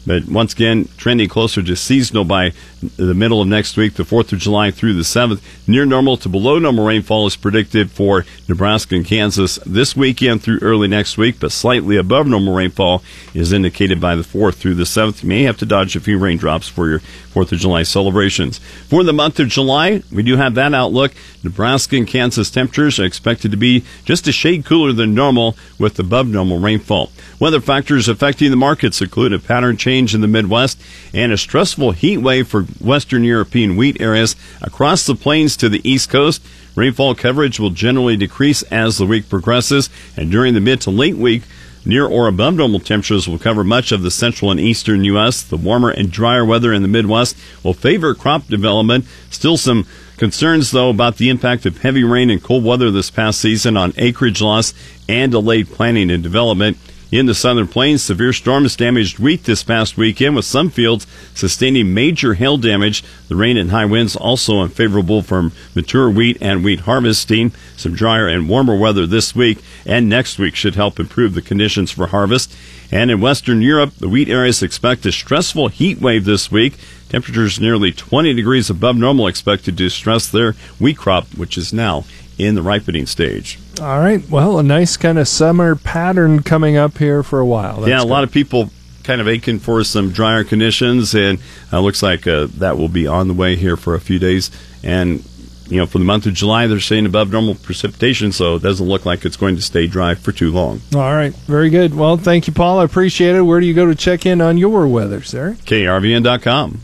But 0.07 0.29
once 0.29 0.53
again, 0.53 0.89
trending 0.97 1.29
closer 1.29 1.63
to 1.63 1.75
seasonal 1.75 2.25
by 2.25 2.53
the 2.97 3.15
middle 3.15 3.43
of 3.43 3.49
next 3.49 3.77
week, 3.77 3.95
the 3.95 4.05
4th 4.05 4.33
of 4.33 4.39
July 4.39 4.71
through 4.71 4.95
the 4.95 5.03
7th. 5.03 5.41
Near 5.67 5.85
normal 5.85 6.17
to 6.19 6.29
below 6.29 6.59
normal 6.59 6.87
rainfall 6.87 7.27
is 7.27 7.35
predicted 7.35 7.91
for 7.91 8.25
Nebraska 8.49 8.95
and 8.95 9.05
Kansas 9.05 9.59
this 9.67 9.97
weekend 9.97 10.43
through 10.43 10.61
early 10.63 10.87
next 10.87 11.19
week, 11.19 11.41
but 11.41 11.51
slightly 11.51 11.97
above 11.97 12.27
normal 12.27 12.55
rainfall 12.55 13.03
is 13.35 13.53
indicated 13.53 14.01
by 14.01 14.15
the 14.15 14.23
4th 14.23 14.55
through 14.55 14.75
the 14.75 14.85
7th. 14.85 15.23
You 15.23 15.29
may 15.29 15.43
have 15.43 15.59
to 15.59 15.67
dodge 15.67 15.97
a 15.97 16.01
few 16.01 16.19
raindrops 16.19 16.69
for 16.69 16.89
your 16.89 17.01
4th 17.01 17.53
of 17.53 17.59
July 17.59 17.83
celebrations. 17.83 18.59
For 18.59 19.03
the 19.03 19.13
month 19.13 19.41
of 19.41 19.49
July, 19.49 20.03
we 20.13 20.23
do 20.23 20.37
have 20.37 20.55
that 20.55 20.73
outlook. 20.73 21.13
Nebraska 21.43 21.97
and 21.97 22.07
Kansas 22.07 22.51
temperatures 22.51 22.99
are 23.01 23.05
expected 23.05 23.51
to 23.51 23.57
be 23.57 23.85
just 24.05 24.29
a 24.29 24.33
shade 24.33 24.65
cooler 24.65 24.93
than 24.93 25.15
normal 25.15 25.57
with 25.79 25.99
above 25.99 26.29
normal 26.29 26.59
rainfall. 26.59 27.11
Weather 27.39 27.61
factors 27.61 28.09
affecting 28.09 28.51
the 28.51 28.57
markets 28.57 29.03
include 29.03 29.33
a 29.33 29.39
pattern 29.39 29.77
change 29.77 29.96
in 29.97 30.21
the 30.21 30.29
Midwest 30.29 30.81
and 31.15 31.33
a 31.33 31.39
stressful 31.39 31.93
heat 31.93 32.19
wave 32.19 32.49
for 32.49 32.63
Western 32.63 33.25
European 33.25 33.77
wheat 33.77 34.01
areas 34.01 34.37
across 34.61 35.07
the 35.07 35.15
plains 35.15 35.57
to 35.57 35.69
the 35.69 35.89
East 35.89 36.11
Coast. 36.11 36.43
Rainfall 36.75 37.15
coverage 37.15 37.59
will 37.59 37.71
generally 37.71 38.17
decrease 38.17 38.63
as 38.65 38.99
the 38.99 39.07
week 39.07 39.31
progresses, 39.31 39.89
and 40.17 40.31
during 40.31 40.53
the 40.53 40.61
mid 40.61 40.81
to 40.83 40.91
late 40.91 41.17
week, 41.17 41.43
Near 41.89 42.05
or 42.05 42.27
above 42.27 42.57
normal 42.57 42.81
temperatures 42.81 43.29
will 43.29 43.39
cover 43.39 43.63
much 43.63 43.93
of 43.93 44.03
the 44.03 44.11
central 44.11 44.51
and 44.51 44.59
eastern 44.59 45.05
U.S. 45.05 45.41
The 45.41 45.57
warmer 45.57 45.91
and 45.91 46.11
drier 46.11 46.45
weather 46.45 46.73
in 46.73 46.83
the 46.83 46.89
Midwest 46.89 47.37
will 47.63 47.75
favor 47.75 48.13
crop 48.13 48.49
development. 48.49 49.05
Still 49.31 49.57
some 49.57 49.87
concerns, 50.17 50.73
though, 50.73 50.91
about 50.91 51.19
the 51.19 51.31
impact 51.31 51.65
of 51.65 51.83
heavy 51.83 52.03
rain 52.03 52.29
and 52.29 52.43
cold 52.43 52.65
weather 52.65 52.91
this 52.91 53.13
past 53.13 53.41
season 53.41 53.77
on 53.77 53.93
acreage 53.99 54.43
loss 54.43 54.75
and 55.09 55.31
delayed 55.31 55.69
planting 55.69 56.11
and 56.11 56.25
development. 56.25 56.77
In 57.13 57.27
the 57.27 57.35
southern 57.37 57.69
plains, 57.69 58.03
severe 58.03 58.33
storms 58.33 58.75
damaged 58.75 59.21
wheat 59.21 59.45
this 59.45 59.63
past 59.63 59.97
weekend, 59.97 60.35
with 60.35 60.45
some 60.45 60.71
fields 60.71 61.07
sustaining 61.35 61.95
major 61.95 62.35
hail 62.35 62.57
damage. 62.57 63.05
The 63.29 63.37
rain 63.37 63.57
and 63.57 63.71
high 63.71 63.85
winds 63.85 64.17
also 64.17 64.59
unfavorable 64.59 65.23
for 65.23 65.53
mature 65.77 66.11
wheat 66.11 66.37
and 66.41 66.65
wheat 66.65 66.81
harvesting. 66.81 67.53
Some 67.77 67.95
drier 67.95 68.27
and 68.27 68.49
warmer 68.49 68.77
weather 68.77 69.07
this 69.07 69.37
week 69.37 69.59
and 69.85 70.09
next 70.09 70.41
week 70.41 70.57
should 70.57 70.75
help 70.75 70.99
improve 70.99 71.35
the 71.35 71.43
conditions 71.43 71.93
for 71.93 72.09
harvest. 72.09 72.53
And 72.91 73.09
in 73.09 73.21
Western 73.21 73.63
Europe, 73.63 73.95
the 73.99 74.09
wheat 74.09 74.29
areas 74.29 74.61
expect 74.61 75.07
a 75.07 75.13
stressful 75.13 75.69
heat 75.69 76.01
wave 76.01 76.25
this 76.25 76.51
week. 76.51 76.75
Temperatures 77.09 77.61
nearly 77.61 77.93
20 77.93 78.35
degrees 78.35 78.69
above 78.69 78.97
normal 78.97 79.29
expected 79.29 79.79
to 79.79 79.89
stress 79.91 80.29
their 80.29 80.55
wheat 80.81 80.97
crop, 80.97 81.29
which 81.37 81.57
is 81.57 81.73
now 81.73 82.05
in 82.39 82.55
the 82.55 82.63
ripening 82.63 83.07
stage. 83.07 83.59
All 83.81 83.99
right. 83.99 84.29
Well, 84.29 84.59
a 84.59 84.63
nice 84.63 84.97
kind 84.97 85.19
of 85.19 85.29
summer 85.29 85.75
pattern 85.75 86.43
coming 86.43 86.77
up 86.77 86.99
here 86.99 87.23
for 87.23 87.41
a 87.41 87.47
while. 87.47 87.77
That's 87.77 87.89
yeah, 87.89 87.99
a 87.99 88.03
good. 88.03 88.11
lot 88.11 88.25
of 88.25 88.33
people 88.33 88.71
kind 89.05 89.21
of 89.21 89.29
aching 89.29 89.59
for 89.59 89.85
some 89.85 90.11
drier 90.11 90.45
conditions, 90.45 91.15
and 91.15 91.39
uh, 91.73 91.81
looks 91.81 92.03
like 92.03 92.27
uh, 92.27 92.49
that 92.59 92.77
will 92.77 92.89
be 92.89 93.07
on 93.07 93.29
the 93.29 93.35
way 93.35 93.57
here 93.57 93.77
for 93.77 93.95
a 93.95 94.01
few 94.01 94.19
days. 94.19 94.51
And 94.83 95.25
you 95.69 95.79
know, 95.79 95.87
for 95.87 95.99
the 95.99 96.05
month 96.05 96.27
of 96.27 96.35
July, 96.35 96.67
they're 96.67 96.81
saying 96.81 97.07
above 97.07 97.33
normal 97.33 97.55
precipitation, 97.55 98.33
so 98.33 98.57
it 98.57 98.63
doesn't 98.63 98.87
look 98.87 99.05
like 99.05 99.25
it's 99.25 99.37
going 99.37 99.57
to 99.57 99.63
stay 99.63 99.87
dry 99.87 100.15
for 100.15 100.33
too 100.33 100.53
long. 100.53 100.81
All 100.95 101.15
right. 101.15 101.35
Very 101.35 101.71
good. 101.71 101.95
Well, 101.95 102.17
thank 102.17 102.47
you, 102.47 102.53
Paul. 102.53 102.81
I 102.81 102.85
appreciate 102.85 103.35
it. 103.35 103.43
Where 103.43 103.61
do 103.61 103.67
you 103.67 103.75
go 103.75 103.87
to 103.87 103.95
check 103.95 104.27
in 104.27 104.41
on 104.41 104.59
your 104.59 104.87
weather, 104.87 105.23
sir? 105.23 105.57
KRVN.com. 105.65 106.81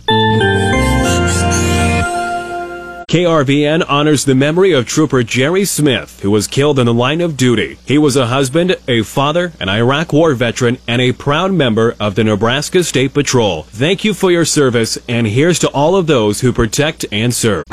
KRVN 3.13 3.85
honors 3.91 4.25
the 4.25 4.35
memory 4.35 4.73
of 4.73 4.87
Trooper 4.87 5.23
Jerry 5.23 5.67
Smith, 5.67 6.21
who 6.21 6.31
was 6.31 6.47
killed 6.47 6.79
in 6.79 6.87
the 6.87 6.95
line 6.95 7.21
of 7.21 7.37
duty. 7.37 7.77
He 7.85 7.99
was 7.99 8.17
a 8.17 8.29
husband, 8.29 8.75
a 8.89 9.03
father, 9.03 9.53
an 9.61 9.69
Iraq 9.69 10.15
War 10.15 10.33
veteran, 10.33 10.79
and 10.89 11.03
a 11.03 11.13
proud 11.13 11.53
member 11.53 11.95
of 12.01 12.15
the 12.15 12.25
Nebraska 12.25 12.83
State 12.83 13.13
Patrol. 13.13 13.65
Thank 13.65 14.03
you 14.03 14.15
for 14.15 14.31
your 14.31 14.47
service, 14.47 14.97
and 15.11 15.27
here's 15.27 15.59
to 15.59 15.69
all 15.73 15.95
of 15.95 16.07
those 16.07 16.41
who 16.41 16.55
protect 16.55 17.05
and 17.13 17.35
serve. 17.35 17.65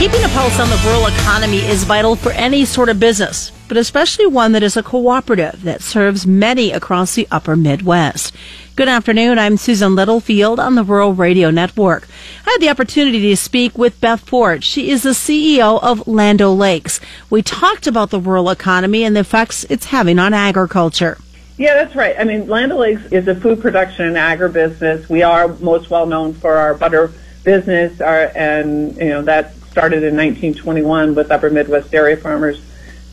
Keeping 0.00 0.24
a 0.24 0.28
pulse 0.30 0.58
on 0.58 0.68
the 0.68 0.82
rural 0.84 1.06
economy 1.06 1.58
is 1.58 1.84
vital 1.84 2.16
for 2.16 2.32
any 2.32 2.64
sort 2.64 2.88
of 2.88 2.98
business, 2.98 3.52
but 3.68 3.76
especially 3.76 4.26
one 4.26 4.50
that 4.50 4.64
is 4.64 4.76
a 4.76 4.82
cooperative 4.82 5.62
that 5.62 5.80
serves 5.80 6.26
many 6.26 6.72
across 6.72 7.14
the 7.14 7.28
upper 7.30 7.54
Midwest. 7.54 8.34
Good 8.80 8.88
afternoon. 8.88 9.38
I'm 9.38 9.58
Susan 9.58 9.94
Littlefield 9.94 10.58
on 10.58 10.74
the 10.74 10.82
Rural 10.82 11.12
Radio 11.12 11.50
Network. 11.50 12.08
I 12.46 12.52
had 12.52 12.62
the 12.62 12.70
opportunity 12.70 13.20
to 13.28 13.36
speak 13.36 13.76
with 13.76 14.00
Beth 14.00 14.26
Ford. 14.26 14.64
She 14.64 14.88
is 14.88 15.02
the 15.02 15.10
CEO 15.10 15.78
of 15.82 16.08
Land 16.08 16.40
O'Lakes. 16.40 16.98
We 17.28 17.42
talked 17.42 17.86
about 17.86 18.08
the 18.08 18.18
rural 18.18 18.48
economy 18.48 19.04
and 19.04 19.14
the 19.14 19.20
effects 19.20 19.64
it's 19.68 19.84
having 19.84 20.18
on 20.18 20.32
agriculture. 20.32 21.18
Yeah, 21.58 21.74
that's 21.74 21.94
right. 21.94 22.16
I 22.18 22.24
mean, 22.24 22.48
Land 22.48 22.72
O'Lakes 22.72 23.04
is 23.12 23.28
a 23.28 23.34
food 23.34 23.60
production 23.60 24.06
and 24.06 24.16
agribusiness. 24.16 25.10
We 25.10 25.22
are 25.22 25.48
most 25.48 25.90
well 25.90 26.06
known 26.06 26.32
for 26.32 26.54
our 26.54 26.72
butter 26.72 27.12
business, 27.44 28.00
our, 28.00 28.32
and 28.34 28.96
you 28.96 29.10
know 29.10 29.20
that 29.20 29.54
started 29.70 30.02
in 30.04 30.16
1921 30.16 31.14
with 31.14 31.30
Upper 31.30 31.50
Midwest 31.50 31.90
dairy 31.90 32.16
farmers 32.16 32.62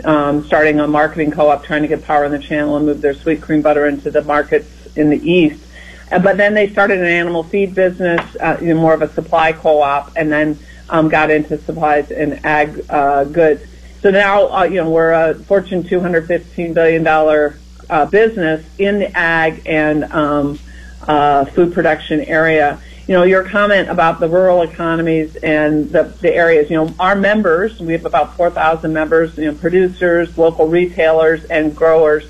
um, 0.05 0.45
starting 0.45 0.79
a 0.79 0.87
marketing 0.87 1.31
co-op, 1.31 1.65
trying 1.65 1.81
to 1.81 1.89
get 1.89 2.05
power 2.05 2.23
in 2.23 2.31
the 2.31 2.39
channel 2.39 2.77
and 2.77 2.85
move 2.85 3.01
their 3.01 3.13
sweet 3.13 3.41
cream 3.41 3.61
butter 3.61 3.85
into 3.85 4.09
the 4.09 4.23
markets 4.23 4.69
in 4.97 5.09
the 5.09 5.29
east. 5.29 5.63
Uh, 6.11 6.19
but 6.19 6.37
then 6.37 6.53
they 6.53 6.69
started 6.69 6.99
an 6.99 7.05
animal 7.05 7.43
feed 7.43 7.75
business, 7.75 8.21
uh, 8.37 8.57
you 8.61 8.73
know, 8.73 8.79
more 8.79 8.93
of 8.93 9.01
a 9.01 9.09
supply 9.09 9.51
co-op, 9.51 10.11
and 10.15 10.31
then 10.31 10.57
um, 10.89 11.09
got 11.09 11.29
into 11.29 11.57
supplies 11.57 12.11
and 12.11 12.45
ag 12.45 12.85
uh, 12.89 13.23
goods. 13.25 13.63
So 14.01 14.11
now, 14.11 14.51
uh, 14.51 14.63
you 14.63 14.75
know, 14.75 14.89
we're 14.89 15.11
a 15.11 15.35
Fortune 15.35 15.83
215 15.83 16.73
billion 16.73 17.03
dollar 17.03 17.59
uh, 17.89 18.05
business 18.05 18.65
in 18.77 18.99
the 18.99 19.17
ag 19.17 19.63
and 19.65 20.05
um, 20.05 20.59
uh, 21.07 21.45
food 21.45 21.73
production 21.73 22.21
area. 22.21 22.79
You 23.07 23.15
know, 23.15 23.23
your 23.23 23.43
comment 23.43 23.89
about 23.89 24.19
the 24.19 24.27
rural 24.27 24.61
economies 24.61 25.37
and 25.37 25.89
the, 25.89 26.03
the 26.21 26.33
areas. 26.33 26.69
You 26.69 26.77
know, 26.77 26.93
our 26.99 27.15
members, 27.15 27.79
we 27.79 27.93
have 27.93 28.05
about 28.05 28.35
4,000 28.35 28.91
members. 28.91 29.37
You 29.37 29.51
know, 29.51 29.57
producers, 29.57 30.37
local 30.37 30.67
retailers, 30.67 31.43
and 31.45 31.75
growers. 31.75 32.25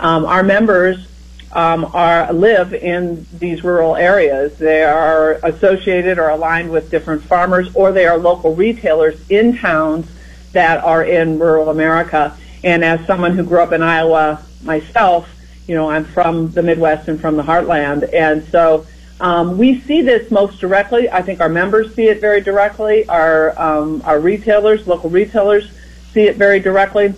Um, 0.00 0.26
our 0.26 0.42
members 0.42 1.08
um, 1.52 1.90
are 1.94 2.32
live 2.32 2.74
in 2.74 3.26
these 3.38 3.64
rural 3.64 3.96
areas. 3.96 4.58
They 4.58 4.82
are 4.82 5.34
associated 5.42 6.18
or 6.18 6.28
aligned 6.28 6.70
with 6.70 6.90
different 6.90 7.22
farmers, 7.22 7.74
or 7.74 7.92
they 7.92 8.06
are 8.06 8.18
local 8.18 8.54
retailers 8.54 9.18
in 9.30 9.56
towns 9.56 10.06
that 10.52 10.82
are 10.84 11.04
in 11.04 11.38
rural 11.38 11.70
America. 11.70 12.36
And 12.64 12.84
as 12.84 13.04
someone 13.06 13.36
who 13.36 13.44
grew 13.44 13.60
up 13.60 13.72
in 13.72 13.82
Iowa 13.82 14.42
myself, 14.62 15.28
you 15.66 15.74
know, 15.74 15.90
I'm 15.90 16.04
from 16.04 16.50
the 16.50 16.62
Midwest 16.62 17.08
and 17.08 17.20
from 17.20 17.36
the 17.36 17.42
Heartland, 17.42 18.12
and 18.12 18.44
so 18.48 18.86
um, 19.20 19.58
we 19.58 19.80
see 19.80 20.00
this 20.00 20.30
most 20.30 20.60
directly. 20.60 21.10
I 21.10 21.22
think 21.22 21.40
our 21.40 21.48
members 21.48 21.94
see 21.94 22.08
it 22.08 22.20
very 22.20 22.40
directly. 22.40 23.06
Our 23.08 23.58
um, 23.60 24.02
our 24.04 24.20
retailers, 24.20 24.86
local 24.86 25.10
retailers, 25.10 25.70
see 26.12 26.22
it 26.22 26.36
very 26.36 26.60
directly, 26.60 27.14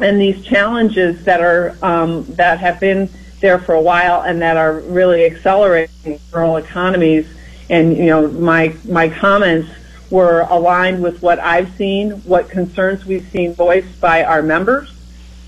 and 0.00 0.20
these 0.20 0.44
challenges 0.44 1.24
that 1.24 1.40
are 1.40 1.76
um, 1.82 2.24
that 2.36 2.58
have 2.60 2.80
been 2.80 3.08
there 3.44 3.58
for 3.58 3.74
a 3.74 3.80
while 3.80 4.22
and 4.22 4.40
that 4.40 4.56
are 4.56 4.80
really 4.80 5.26
accelerating 5.26 6.18
rural 6.32 6.56
economies. 6.56 7.26
And 7.68 7.94
you 7.94 8.06
know, 8.06 8.26
my 8.28 8.74
my 8.88 9.10
comments 9.10 9.70
were 10.08 10.46
aligned 10.48 11.02
with 11.02 11.20
what 11.20 11.38
I've 11.38 11.70
seen, 11.76 12.12
what 12.22 12.48
concerns 12.48 13.04
we've 13.04 13.28
seen 13.28 13.52
voiced 13.52 14.00
by 14.00 14.24
our 14.24 14.40
members, 14.42 14.90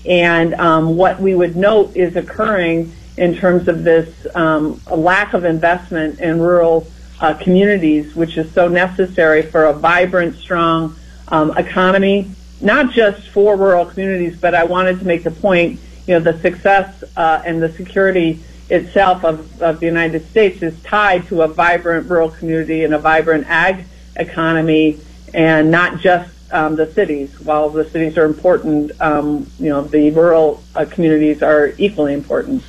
and 0.05 0.53
um, 0.55 0.95
what 0.95 1.19
we 1.19 1.33
would 1.33 1.55
note 1.55 1.95
is 1.95 2.15
occurring 2.15 2.91
in 3.17 3.35
terms 3.35 3.67
of 3.67 3.83
this 3.83 4.27
um, 4.35 4.79
lack 4.91 5.33
of 5.33 5.43
investment 5.43 6.19
in 6.19 6.39
rural 6.39 6.85
uh, 7.19 7.33
communities, 7.33 8.15
which 8.15 8.37
is 8.37 8.51
so 8.53 8.67
necessary 8.67 9.41
for 9.41 9.65
a 9.65 9.73
vibrant, 9.73 10.35
strong 10.35 10.95
um, 11.29 11.57
economy, 11.57 12.29
not 12.61 12.91
just 12.91 13.27
for 13.29 13.55
rural 13.55 13.85
communities, 13.85 14.37
but 14.39 14.53
I 14.53 14.65
wanted 14.65 14.99
to 14.99 15.05
make 15.05 15.23
the 15.23 15.31
point, 15.31 15.79
you 16.07 16.13
know, 16.13 16.19
the 16.19 16.39
success 16.39 17.03
uh, 17.15 17.43
and 17.45 17.61
the 17.61 17.71
security 17.73 18.39
itself 18.69 19.23
of, 19.23 19.61
of 19.61 19.79
the 19.79 19.85
United 19.85 20.25
States 20.29 20.61
is 20.61 20.81
tied 20.83 21.27
to 21.27 21.41
a 21.41 21.47
vibrant 21.47 22.09
rural 22.09 22.29
community 22.29 22.83
and 22.83 22.93
a 22.93 22.99
vibrant 22.99 23.47
ag 23.47 23.85
economy 24.15 24.99
and 25.33 25.69
not 25.69 25.99
just 25.99 26.33
um, 26.51 26.75
the 26.75 26.91
cities. 26.91 27.39
While 27.41 27.69
the 27.69 27.85
cities 27.89 28.17
are 28.17 28.25
important, 28.25 28.99
um, 29.01 29.49
you 29.59 29.69
know, 29.69 29.83
the 29.83 30.11
rural 30.11 30.63
uh, 30.75 30.85
communities 30.85 31.43
are 31.43 31.73
equally 31.77 32.13
important. 32.13 32.63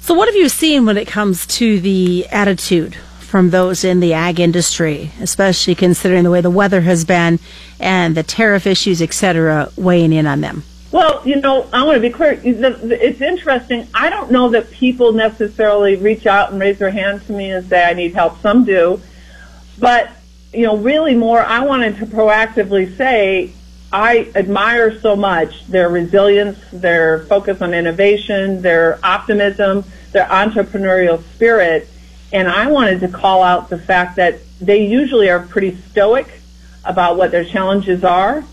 So, 0.00 0.14
what 0.14 0.28
have 0.28 0.34
you 0.34 0.48
seen 0.48 0.86
when 0.86 0.96
it 0.96 1.06
comes 1.06 1.46
to 1.46 1.78
the 1.78 2.26
attitude 2.30 2.96
from 3.20 3.50
those 3.50 3.84
in 3.84 4.00
the 4.00 4.12
ag 4.12 4.40
industry, 4.40 5.12
especially 5.20 5.76
considering 5.76 6.24
the 6.24 6.30
way 6.30 6.40
the 6.40 6.50
weather 6.50 6.80
has 6.80 7.04
been 7.04 7.38
and 7.78 8.16
the 8.16 8.24
tariff 8.24 8.66
issues, 8.66 9.00
et 9.00 9.12
cetera, 9.12 9.70
weighing 9.76 10.12
in 10.12 10.26
on 10.26 10.40
them? 10.40 10.64
Well, 10.92 11.22
you 11.24 11.36
know, 11.36 11.68
I 11.72 11.84
want 11.84 11.96
to 11.96 12.00
be 12.00 12.10
clear. 12.10 12.40
It's 12.42 13.20
interesting. 13.20 13.86
I 13.94 14.10
don't 14.10 14.30
know 14.30 14.48
that 14.50 14.70
people 14.70 15.12
necessarily 15.12 15.96
reach 15.96 16.26
out 16.26 16.50
and 16.50 16.60
raise 16.60 16.78
their 16.78 16.90
hand 16.90 17.24
to 17.26 17.32
me 17.32 17.50
and 17.50 17.66
say, 17.68 17.84
I 17.84 17.94
need 17.94 18.14
help. 18.14 18.40
Some 18.40 18.64
do. 18.64 19.00
But 19.78 20.10
you 20.52 20.66
know, 20.66 20.76
really 20.76 21.14
more, 21.14 21.40
I 21.40 21.60
wanted 21.64 21.96
to 21.98 22.06
proactively 22.06 22.96
say, 22.96 23.52
I 23.92 24.30
admire 24.34 24.98
so 25.00 25.14
much 25.14 25.66
their 25.66 25.88
resilience, 25.88 26.58
their 26.72 27.20
focus 27.26 27.62
on 27.62 27.72
innovation, 27.72 28.62
their 28.62 28.98
optimism, 29.04 29.84
their 30.10 30.26
entrepreneurial 30.26 31.22
spirit. 31.34 31.88
And 32.32 32.48
I 32.48 32.70
wanted 32.70 33.00
to 33.00 33.08
call 33.08 33.42
out 33.42 33.70
the 33.70 33.78
fact 33.78 34.16
that 34.16 34.40
they 34.60 34.86
usually 34.86 35.30
are 35.30 35.40
pretty 35.40 35.76
stoic 35.76 36.28
about 36.84 37.16
what 37.16 37.30
their 37.30 37.44
challenges 37.44 38.02
are. 38.04 38.44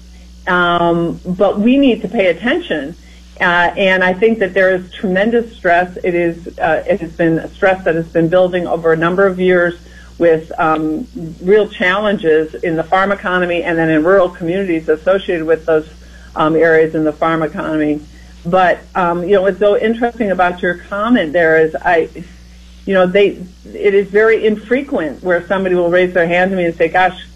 Um, 0.48 1.20
but 1.26 1.60
we 1.60 1.78
need 1.78 2.02
to 2.02 2.08
pay 2.08 2.28
attention. 2.28 2.96
Uh, 3.40 3.72
and 3.78 4.04
I 4.04 4.14
think 4.14 4.40
that 4.40 4.54
there 4.54 4.74
is 4.74 4.92
tremendous 4.92 5.56
stress. 5.56 5.98
It 6.04 6.16
is, 6.16 6.58
uh, 6.58 6.84
it 6.88 7.02
has 7.02 7.16
been 7.16 7.38
a 7.38 7.48
stress 7.50 7.84
that 7.86 7.96
has 7.96 8.08
been 8.08 8.30
building 8.30 8.66
over 8.66 8.94
a 8.94 8.98
number 8.98 9.28
of 9.28 9.40
years 9.40 9.80
with 10.18 10.52
um, 10.60 11.08
real 11.42 11.70
challenges 11.70 12.56
in 12.56 12.76
the 12.76 12.84
farm 12.84 13.12
economy 13.12 13.64
and 13.64 13.78
then 13.78 13.90
in 13.90 14.04
rural 14.04 14.30
communities 14.30 14.90
associated 14.90 15.46
with 15.46 15.66
those 15.66 15.88
um, 16.36 16.56
areas 16.56 16.96
in 16.96 17.04
the 17.04 17.14
farm 17.14 17.44
economy. 17.44 18.02
But 18.46 18.80
um, 18.96 19.24
you 19.24 19.36
know, 19.36 19.42
what's 19.42 19.60
so 19.60 19.78
interesting 19.78 20.32
about 20.32 20.62
your 20.62 20.78
comment 20.78 21.34
there 21.34 21.60
is 21.60 21.76
I, 21.76 22.10
you 22.86 22.94
know, 22.94 23.06
they 23.06 23.44
it 23.66 23.94
is 23.94 24.08
very 24.08 24.46
infrequent 24.46 25.22
where 25.22 25.46
somebody 25.48 25.76
will 25.76 25.90
raise 25.90 26.14
their 26.14 26.28
hand 26.28 26.52
to 26.52 26.58
me 26.58 26.66
and 26.66 26.76
say, 26.76 26.88
"Gosh, 26.88 27.28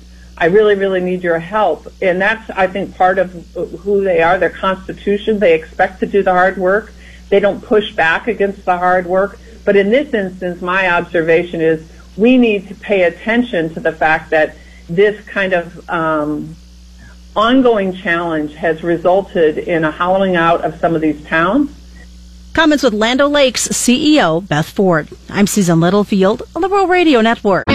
I 0.41 0.45
really, 0.45 0.75
really 0.75 0.99
need 0.99 1.23
your 1.23 1.39
help," 1.39 1.87
and 2.01 2.19
that's 2.19 2.49
I 2.49 2.67
think 2.67 2.97
part 2.97 3.19
of 3.19 3.31
who 3.53 4.03
they 4.03 4.21
are, 4.21 4.37
their 4.37 4.49
constitution. 4.49 5.39
They 5.39 5.53
expect 5.53 5.99
to 5.99 6.07
do 6.07 6.23
the 6.23 6.31
hard 6.31 6.57
work. 6.57 6.91
They 7.29 7.39
don't 7.39 7.63
push 7.63 7.93
back 7.93 8.27
against 8.27 8.65
the 8.65 8.77
hard 8.77 9.05
work. 9.05 9.39
But 9.63 9.75
in 9.75 9.91
this 9.91 10.13
instance, 10.13 10.61
my 10.61 10.89
observation 10.89 11.61
is 11.61 11.87
we 12.17 12.37
need 12.37 12.67
to 12.67 12.75
pay 12.75 13.03
attention 13.03 13.73
to 13.75 13.79
the 13.79 13.91
fact 13.91 14.31
that 14.31 14.55
this 14.89 15.23
kind 15.27 15.53
of 15.53 15.89
um, 15.89 16.55
ongoing 17.35 17.93
challenge 17.93 18.55
has 18.55 18.83
resulted 18.83 19.57
in 19.57 19.83
a 19.83 19.91
hollowing 19.91 20.35
out 20.35 20.61
of 20.63 20.79
some 20.79 20.95
of 20.95 21.01
these 21.01 21.23
towns. 21.25 21.71
Comments 22.53 22.83
with 22.83 22.93
Land 22.93 23.21
O'Lakes 23.21 23.67
CEO 23.69 24.45
Beth 24.45 24.69
Ford. 24.69 25.07
I'm 25.29 25.47
Susan 25.47 25.79
Littlefield 25.79 26.43
on 26.55 26.61
the 26.61 26.67
Rural 26.67 26.87
Radio 26.87 27.21
Network. 27.21 27.65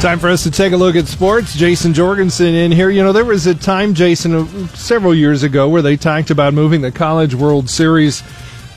Time 0.00 0.18
for 0.18 0.30
us 0.30 0.44
to 0.44 0.50
take 0.50 0.72
a 0.72 0.78
look 0.78 0.96
at 0.96 1.06
sports. 1.08 1.54
Jason 1.54 1.92
Jorgensen 1.92 2.54
in 2.54 2.72
here. 2.72 2.88
You 2.88 3.02
know, 3.02 3.12
there 3.12 3.26
was 3.26 3.46
a 3.46 3.54
time, 3.54 3.92
Jason, 3.92 4.34
uh, 4.34 4.66
several 4.68 5.14
years 5.14 5.42
ago 5.42 5.68
where 5.68 5.82
they 5.82 5.98
talked 5.98 6.30
about 6.30 6.54
moving 6.54 6.80
the 6.80 6.90
College 6.90 7.34
World 7.34 7.68
Series 7.68 8.22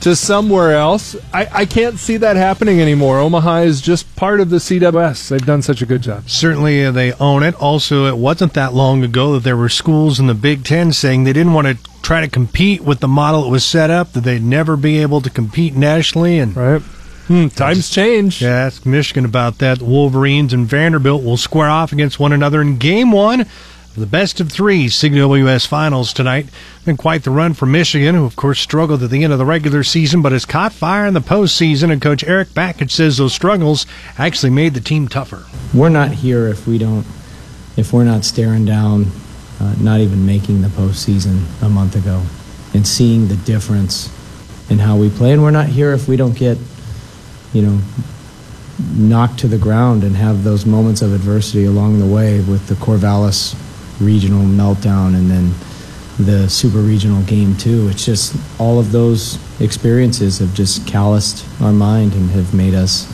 to 0.02 0.18
somewhere 0.18 0.76
else. 0.76 1.16
I, 1.34 1.48
I 1.50 1.66
can't 1.66 1.98
see 1.98 2.18
that 2.18 2.36
happening 2.36 2.82
anymore. 2.82 3.20
Omaha 3.20 3.60
is 3.60 3.80
just 3.80 4.14
part 4.18 4.42
of 4.42 4.50
the 4.50 4.58
CWS. 4.58 5.30
They've 5.30 5.46
done 5.46 5.62
such 5.62 5.82
a 5.82 5.86
good 5.86 6.02
job. 6.02 6.30
Certainly, 6.30 6.84
uh, 6.84 6.92
they 6.92 7.14
own 7.14 7.42
it. 7.42 7.56
Also, 7.56 8.06
it 8.06 8.18
wasn't 8.18 8.54
that 8.56 8.74
long 8.74 9.02
ago 9.02 9.32
that 9.36 9.44
there 9.44 9.56
were 9.56 9.70
schools 9.70 10.20
in 10.20 10.28
the 10.28 10.34
Big 10.34 10.66
Ten 10.66 10.92
saying 10.92 11.24
they 11.24 11.32
didn't 11.32 11.54
want 11.54 11.68
to 11.68 11.78
try 12.02 12.20
to 12.20 12.28
compete 12.28 12.82
with 12.82 13.00
the 13.00 13.08
model 13.08 13.44
that 13.44 13.50
was 13.50 13.64
set 13.64 13.90
up, 13.90 14.12
that 14.12 14.26
they'd 14.26 14.44
never 14.44 14.76
be 14.76 14.98
able 15.02 15.22
to 15.22 15.30
compete 15.30 15.74
nationally. 15.74 16.38
And 16.38 16.54
right. 16.58 16.82
Hmm, 17.34 17.48
times 17.48 17.90
change. 17.90 18.44
Yeah, 18.44 18.50
ask 18.50 18.86
Michigan 18.86 19.26
about 19.26 19.58
that. 19.58 19.80
The 19.80 19.86
Wolverines 19.86 20.54
and 20.54 20.68
Vanderbilt 20.68 21.24
will 21.24 21.36
square 21.36 21.68
off 21.68 21.92
against 21.92 22.20
one 22.20 22.32
another 22.32 22.62
in 22.62 22.78
game 22.78 23.12
one 23.12 23.42
of 23.42 23.96
the 23.96 24.06
best 24.06 24.40
of 24.40 24.52
three 24.52 24.86
CWS 24.86 25.66
finals 25.66 26.14
tonight. 26.14 26.46
Been 26.86 26.96
quite 26.96 27.24
the 27.24 27.32
run 27.32 27.56
for 27.56 27.66
Michigan, 27.66 28.14
who 28.14 28.26
of 28.26 28.36
course 28.36 28.60
struggled 28.60 29.02
at 29.02 29.10
the 29.10 29.24
end 29.24 29.34
of 29.34 29.40
the 29.40 29.48
regular 29.48 29.84
season, 29.84 30.22
but 30.22 30.32
has 30.32 30.46
caught 30.46 30.74
fire 30.74 31.08
in 31.08 31.16
the 31.16 31.22
postseason. 31.22 31.92
And 31.92 32.00
Coach 32.00 32.24
Eric 32.24 32.50
Bakich 32.50 32.92
says 32.92 33.18
those 33.18 33.34
struggles 33.34 33.88
actually 34.20 34.52
made 34.52 34.76
the 34.76 34.80
team 34.80 35.08
tougher. 35.08 35.44
We're 35.74 35.90
not 35.90 36.12
here 36.12 36.48
if 36.50 36.68
we 36.68 36.78
don't, 36.78 37.08
if 37.78 37.94
we're 37.94 38.04
not 38.04 38.26
staring 38.26 38.64
down, 38.64 39.08
uh, 39.60 39.74
not 39.80 40.02
even 40.02 40.24
making 40.24 40.62
the 40.62 40.68
postseason 40.68 41.46
a 41.64 41.70
month 41.70 41.96
ago, 41.96 42.22
and 42.76 42.86
seeing 42.88 43.28
the 43.28 43.38
difference 43.38 44.14
in 44.70 44.78
how 44.78 44.98
we 44.98 45.10
play. 45.10 45.32
And 45.32 45.42
we're 45.42 45.50
not 45.50 45.70
here 45.70 45.94
if 45.94 46.08
we 46.08 46.16
don't 46.16 46.38
get, 46.38 46.60
you 47.54 47.62
know, 47.62 47.80
knocked 48.96 49.40
to 49.40 49.48
the 49.48 49.58
ground 49.58 50.04
and 50.04 50.16
have 50.16 50.44
those 50.44 50.66
moments 50.66 51.02
of 51.02 51.14
adversity 51.14 51.66
along 51.66 52.00
the 52.00 52.06
way 52.06 52.42
with 52.42 52.68
the 52.68 52.76
Corvallis 52.76 53.56
regional 54.00 54.44
meltdown 54.44 55.16
and 55.16 55.30
then 55.30 55.54
the 56.20 56.48
super 56.50 56.80
regional 56.80 57.22
game 57.24 57.56
too. 57.58 57.88
It's 57.90 58.06
just 58.06 58.36
all 58.60 58.80
of 58.80 58.92
those 58.92 59.40
experiences 59.62 60.40
have 60.40 60.54
just 60.54 60.86
calloused 60.88 61.46
our 61.62 61.72
mind 61.72 62.14
and 62.14 62.30
have 62.32 62.54
made 62.54 62.74
us 62.74 63.08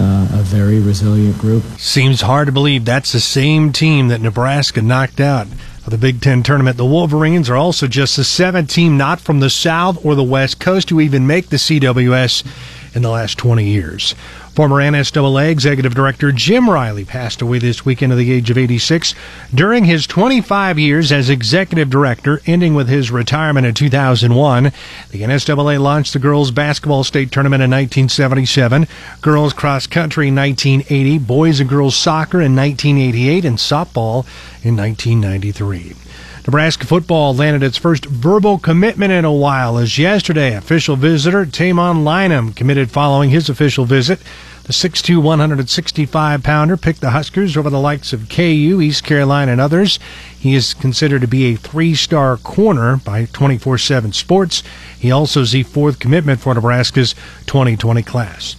uh, 0.00 0.28
a 0.32 0.42
very 0.42 0.78
resilient 0.78 1.38
group. 1.38 1.64
Seems 1.78 2.20
hard 2.20 2.46
to 2.46 2.52
believe 2.52 2.84
that's 2.84 3.12
the 3.12 3.20
same 3.20 3.72
team 3.72 4.08
that 4.08 4.20
Nebraska 4.20 4.80
knocked 4.82 5.20
out 5.20 5.48
of 5.84 5.90
the 5.90 5.98
Big 5.98 6.20
Ten 6.20 6.42
tournament. 6.42 6.76
The 6.76 6.84
Wolverines 6.84 7.50
are 7.50 7.56
also 7.56 7.88
just 7.88 8.16
the 8.16 8.24
seventh 8.24 8.70
team 8.70 8.96
not 8.96 9.20
from 9.20 9.40
the 9.40 9.50
South 9.50 10.04
or 10.04 10.14
the 10.14 10.22
West 10.22 10.60
Coast 10.60 10.88
to 10.88 11.00
even 11.00 11.26
make 11.26 11.48
the 11.48 11.56
CWS 11.56 12.46
in 12.94 13.02
the 13.02 13.10
last 13.10 13.38
20 13.38 13.64
years. 13.64 14.14
Former 14.58 14.82
NSAA 14.82 15.50
Executive 15.50 15.94
Director 15.94 16.32
Jim 16.32 16.68
Riley 16.68 17.04
passed 17.04 17.40
away 17.40 17.60
this 17.60 17.84
weekend 17.84 18.10
at 18.10 18.16
the 18.16 18.32
age 18.32 18.50
of 18.50 18.58
86 18.58 19.14
during 19.54 19.84
his 19.84 20.04
25 20.04 20.80
years 20.80 21.12
as 21.12 21.30
Executive 21.30 21.88
Director, 21.88 22.40
ending 22.44 22.74
with 22.74 22.88
his 22.88 23.12
retirement 23.12 23.66
in 23.66 23.74
2001. 23.74 24.64
The 25.12 25.22
NSAA 25.22 25.80
launched 25.80 26.12
the 26.12 26.18
girls 26.18 26.50
basketball 26.50 27.04
state 27.04 27.30
tournament 27.30 27.62
in 27.62 27.70
1977, 27.70 28.88
girls 29.22 29.52
cross 29.52 29.86
country 29.86 30.26
in 30.26 30.34
1980, 30.34 31.18
boys 31.18 31.60
and 31.60 31.70
girls 31.70 31.94
soccer 31.94 32.40
in 32.40 32.56
1988, 32.56 33.44
and 33.44 33.58
softball 33.58 34.26
in 34.64 34.76
1993. 34.76 36.07
Nebraska 36.48 36.86
football 36.86 37.34
landed 37.34 37.62
its 37.62 37.76
first 37.76 38.06
verbal 38.06 38.58
commitment 38.58 39.12
in 39.12 39.26
a 39.26 39.30
while 39.30 39.76
as 39.76 39.98
yesterday 39.98 40.54
official 40.54 40.96
visitor 40.96 41.44
Tamon 41.44 42.04
Lynum 42.04 42.56
committed 42.56 42.90
following 42.90 43.28
his 43.28 43.50
official 43.50 43.84
visit. 43.84 44.18
The 44.62 44.72
6'2", 44.72 45.20
165-pounder 45.20 46.78
picked 46.78 47.02
the 47.02 47.10
Huskers 47.10 47.54
over 47.54 47.68
the 47.68 47.78
likes 47.78 48.14
of 48.14 48.30
KU, 48.30 48.80
East 48.80 49.04
Carolina, 49.04 49.52
and 49.52 49.60
others. 49.60 49.98
He 50.38 50.54
is 50.54 50.72
considered 50.72 51.20
to 51.20 51.28
be 51.28 51.52
a 51.52 51.56
three-star 51.56 52.38
corner 52.38 52.96
by 52.96 53.26
24-7 53.26 54.14
Sports. 54.14 54.62
He 54.98 55.10
also 55.10 55.42
is 55.42 55.52
the 55.52 55.64
fourth 55.64 55.98
commitment 55.98 56.40
for 56.40 56.54
Nebraska's 56.54 57.12
2020 57.44 58.02
class. 58.04 58.56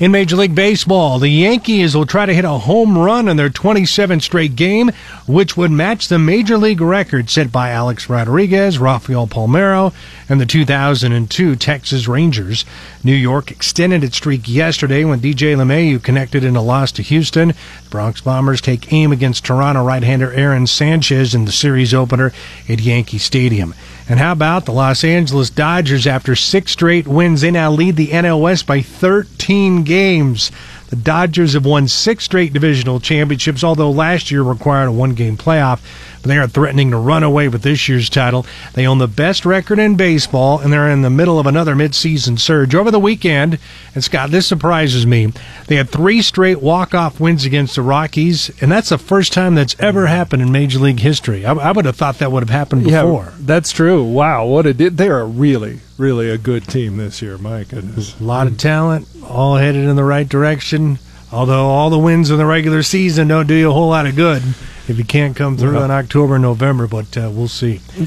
In 0.00 0.12
Major 0.12 0.36
League 0.36 0.54
Baseball, 0.54 1.18
the 1.18 1.28
Yankees 1.28 1.96
will 1.96 2.06
try 2.06 2.24
to 2.24 2.32
hit 2.32 2.44
a 2.44 2.50
home 2.50 2.96
run 2.96 3.26
in 3.26 3.36
their 3.36 3.50
27th 3.50 4.22
straight 4.22 4.54
game, 4.54 4.92
which 5.26 5.56
would 5.56 5.72
match 5.72 6.06
the 6.06 6.20
Major 6.20 6.56
League 6.56 6.80
record 6.80 7.28
set 7.28 7.50
by 7.50 7.70
Alex 7.70 8.08
Rodriguez, 8.08 8.78
Rafael 8.78 9.26
Palmeiro, 9.26 9.92
and 10.28 10.40
the 10.40 10.46
2002 10.46 11.56
Texas 11.56 12.06
Rangers. 12.06 12.64
New 13.02 13.12
York 13.12 13.50
extended 13.50 14.04
its 14.04 14.16
streak 14.16 14.46
yesterday 14.46 15.04
when 15.04 15.18
DJ 15.18 15.56
LeMahieu 15.56 16.00
connected 16.00 16.44
in 16.44 16.54
a 16.54 16.62
loss 16.62 16.92
to 16.92 17.02
Houston. 17.02 17.48
The 17.48 17.90
Bronx 17.90 18.20
Bombers 18.20 18.60
take 18.60 18.92
aim 18.92 19.10
against 19.10 19.44
Toronto 19.44 19.82
right-hander 19.82 20.32
Aaron 20.32 20.68
Sanchez 20.68 21.34
in 21.34 21.44
the 21.44 21.50
series 21.50 21.92
opener 21.92 22.32
at 22.68 22.78
Yankee 22.78 23.18
Stadium. 23.18 23.74
And 24.10 24.18
how 24.18 24.32
about 24.32 24.64
the 24.64 24.72
Los 24.72 25.04
Angeles 25.04 25.50
Dodgers 25.50 26.06
after 26.06 26.34
six 26.34 26.72
straight 26.72 27.06
wins? 27.06 27.42
They 27.42 27.50
now 27.50 27.70
lead 27.70 27.96
the 27.96 28.08
NL 28.08 28.40
West 28.40 28.66
by 28.66 28.80
13 28.80 29.82
games. 29.82 30.50
The 30.88 30.96
Dodgers 30.96 31.52
have 31.52 31.66
won 31.66 31.88
six 31.88 32.24
straight 32.24 32.54
divisional 32.54 33.00
championships, 33.00 33.62
although 33.62 33.90
last 33.90 34.30
year 34.30 34.42
required 34.42 34.86
a 34.86 34.92
one 34.92 35.12
game 35.12 35.36
playoff. 35.36 35.80
They 36.28 36.38
are 36.38 36.46
threatening 36.46 36.90
to 36.90 36.98
run 36.98 37.22
away 37.22 37.48
with 37.48 37.62
this 37.62 37.88
year's 37.88 38.10
title. 38.10 38.44
They 38.74 38.86
own 38.86 38.98
the 38.98 39.08
best 39.08 39.46
record 39.46 39.78
in 39.78 39.96
baseball, 39.96 40.58
and 40.60 40.70
they're 40.70 40.90
in 40.90 41.02
the 41.02 41.10
middle 41.10 41.38
of 41.38 41.46
another 41.46 41.74
midseason 41.74 42.38
surge. 42.38 42.74
Over 42.74 42.90
the 42.90 43.00
weekend, 43.00 43.58
and 43.94 44.04
Scott, 44.04 44.30
this 44.30 44.46
surprises 44.46 45.06
me, 45.06 45.32
they 45.68 45.76
had 45.76 45.88
three 45.88 46.20
straight 46.20 46.60
walk 46.60 46.94
off 46.94 47.18
wins 47.18 47.44
against 47.46 47.76
the 47.76 47.82
Rockies, 47.82 48.50
and 48.60 48.70
that's 48.70 48.90
the 48.90 48.98
first 48.98 49.32
time 49.32 49.54
that's 49.54 49.74
ever 49.78 50.06
happened 50.06 50.42
in 50.42 50.52
Major 50.52 50.78
League 50.78 51.00
history. 51.00 51.46
I, 51.46 51.54
I 51.54 51.72
would 51.72 51.86
have 51.86 51.96
thought 51.96 52.18
that 52.18 52.30
would 52.30 52.42
have 52.42 52.50
happened 52.50 52.84
before. 52.84 53.24
Yeah, 53.24 53.34
that's 53.40 53.72
true. 53.72 54.04
Wow, 54.04 54.46
what 54.46 54.66
a 54.66 54.74
did 54.74 54.98
they're 54.98 55.20
a 55.20 55.26
really, 55.26 55.80
really 55.96 56.28
a 56.28 56.36
good 56.36 56.68
team 56.68 56.98
this 56.98 57.22
year. 57.22 57.38
My 57.38 57.64
goodness, 57.64 58.20
a 58.20 58.24
lot 58.24 58.46
of 58.46 58.58
talent, 58.58 59.08
all 59.26 59.56
headed 59.56 59.86
in 59.86 59.96
the 59.96 60.04
right 60.04 60.28
direction. 60.28 60.98
Although 61.30 61.66
all 61.66 61.90
the 61.90 61.98
wins 61.98 62.30
in 62.30 62.38
the 62.38 62.46
regular 62.46 62.82
season 62.82 63.28
don't 63.28 63.46
do 63.46 63.54
you 63.54 63.70
a 63.70 63.72
whole 63.72 63.90
lot 63.90 64.06
of 64.06 64.16
good 64.16 64.42
if 64.88 64.96
you 64.98 65.04
can't 65.04 65.36
come 65.36 65.56
through 65.56 65.80
in 65.82 65.90
October 65.90 66.36
and 66.36 66.42
November, 66.42 66.86
but 66.86 67.16
uh, 67.16 67.30
we'll 67.32 67.48
see. 67.48 67.80
It'll 67.96 68.04
be 68.04 68.06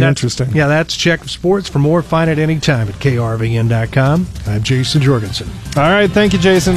That's- 0.00 0.08
interesting. 0.08 0.50
Yeah, 0.52 0.66
that's 0.66 0.96
Check 0.96 1.20
of 1.20 1.30
Sports. 1.30 1.68
For 1.68 1.78
more, 1.78 2.02
find 2.02 2.30
it 2.30 2.38
anytime 2.38 2.88
at 2.88 2.94
krvn.com. 2.94 4.26
I'm 4.46 4.62
Jason 4.62 5.02
Jorgensen. 5.02 5.48
All 5.76 5.82
right, 5.90 6.10
thank 6.10 6.32
you, 6.32 6.38
Jason. 6.38 6.76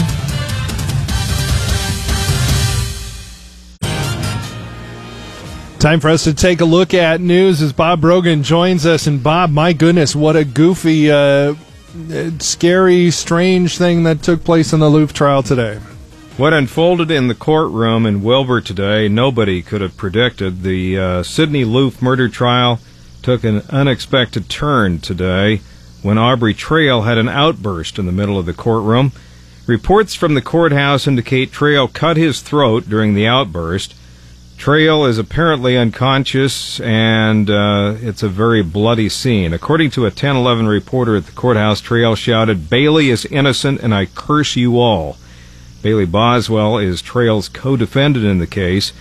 Time 5.80 6.00
for 6.00 6.10
us 6.10 6.26
to 6.26 6.34
take 6.36 6.62
a 6.62 6.66
look 6.66 6.94
at 6.94 7.22
news 7.22 7.60
as 7.60 7.74
Bob 7.74 8.02
Brogan 8.02 8.44
joins 8.44 8.86
us. 8.86 9.08
And 9.08 9.24
Bob, 9.24 9.50
my 9.50 9.74
goodness, 9.74 10.16
what 10.16 10.36
a 10.36 10.46
goofy, 10.46 11.10
uh, 11.10 11.16
uh, 11.16 12.30
scary, 12.38 13.10
strange 13.10 13.80
thing 13.80 14.04
that 14.04 14.22
took 14.22 14.44
place 14.44 14.74
in 14.74 14.80
the 14.80 14.86
Loofe 14.90 15.12
trial 15.12 15.42
today. 15.42 15.80
What 16.42 16.54
unfolded 16.54 17.12
in 17.12 17.28
the 17.28 17.36
courtroom 17.36 18.08
in 18.08 18.24
Wilber 18.24 18.62
today, 18.62 19.08
nobody 19.08 19.62
could 19.62 19.82
have 19.82 19.96
predicted. 19.96 20.64
The 20.64 20.98
uh, 20.98 21.22
Sydney 21.22 21.64
Loofe 21.64 22.02
murder 22.02 22.30
trial 22.30 22.80
took 23.22 23.44
an 23.44 23.62
unexpected 23.70 24.50
turn 24.50 24.98
today 24.98 25.62
when 26.02 26.18
Aubrey 26.18 26.56
Trail 26.56 27.04
had 27.04 27.20
an 27.20 27.30
outburst 27.30 28.00
in 28.00 28.08
the 28.08 28.12
middle 28.12 28.40
of 28.40 28.48
the 28.48 28.56
courtroom. 28.56 29.12
Reports 29.68 30.16
from 30.16 30.34
the 30.34 30.42
courthouse 30.42 31.06
indicate 31.06 31.52
Trail 31.52 31.88
cut 31.88 32.18
his 32.18 32.42
throat 32.42 32.90
during 32.90 33.14
the 33.14 33.28
outburst. 33.28 33.94
Trail 34.58 35.06
is 35.06 35.20
apparently 35.20 35.78
unconscious, 35.78 36.80
and 36.80 37.52
uh, 37.52 37.98
it's 38.02 38.24
a 38.24 38.30
very 38.30 38.64
bloody 38.64 39.10
scene. 39.10 39.54
According 39.54 39.92
to 39.92 40.06
a 40.06 40.10
1011 40.10 40.66
reporter 40.66 41.16
at 41.18 41.28
the 41.28 41.34
courthouse, 41.34 41.82
Trail 41.82 42.16
shouted, 42.16 42.68
Bailey 42.68 43.12
is 43.12 43.26
innocent, 43.26 43.80
and 43.82 43.94
I 43.94 44.08
curse 44.08 44.56
you 44.56 44.80
all. 44.80 45.18
Bailey 45.82 46.06
Boswell 46.06 46.78
is 46.78 47.02
Trail's 47.02 47.50
co 47.50 47.76
defendant 47.76 48.26
in 48.26 48.40
the 48.40 48.48
case. 48.48 48.94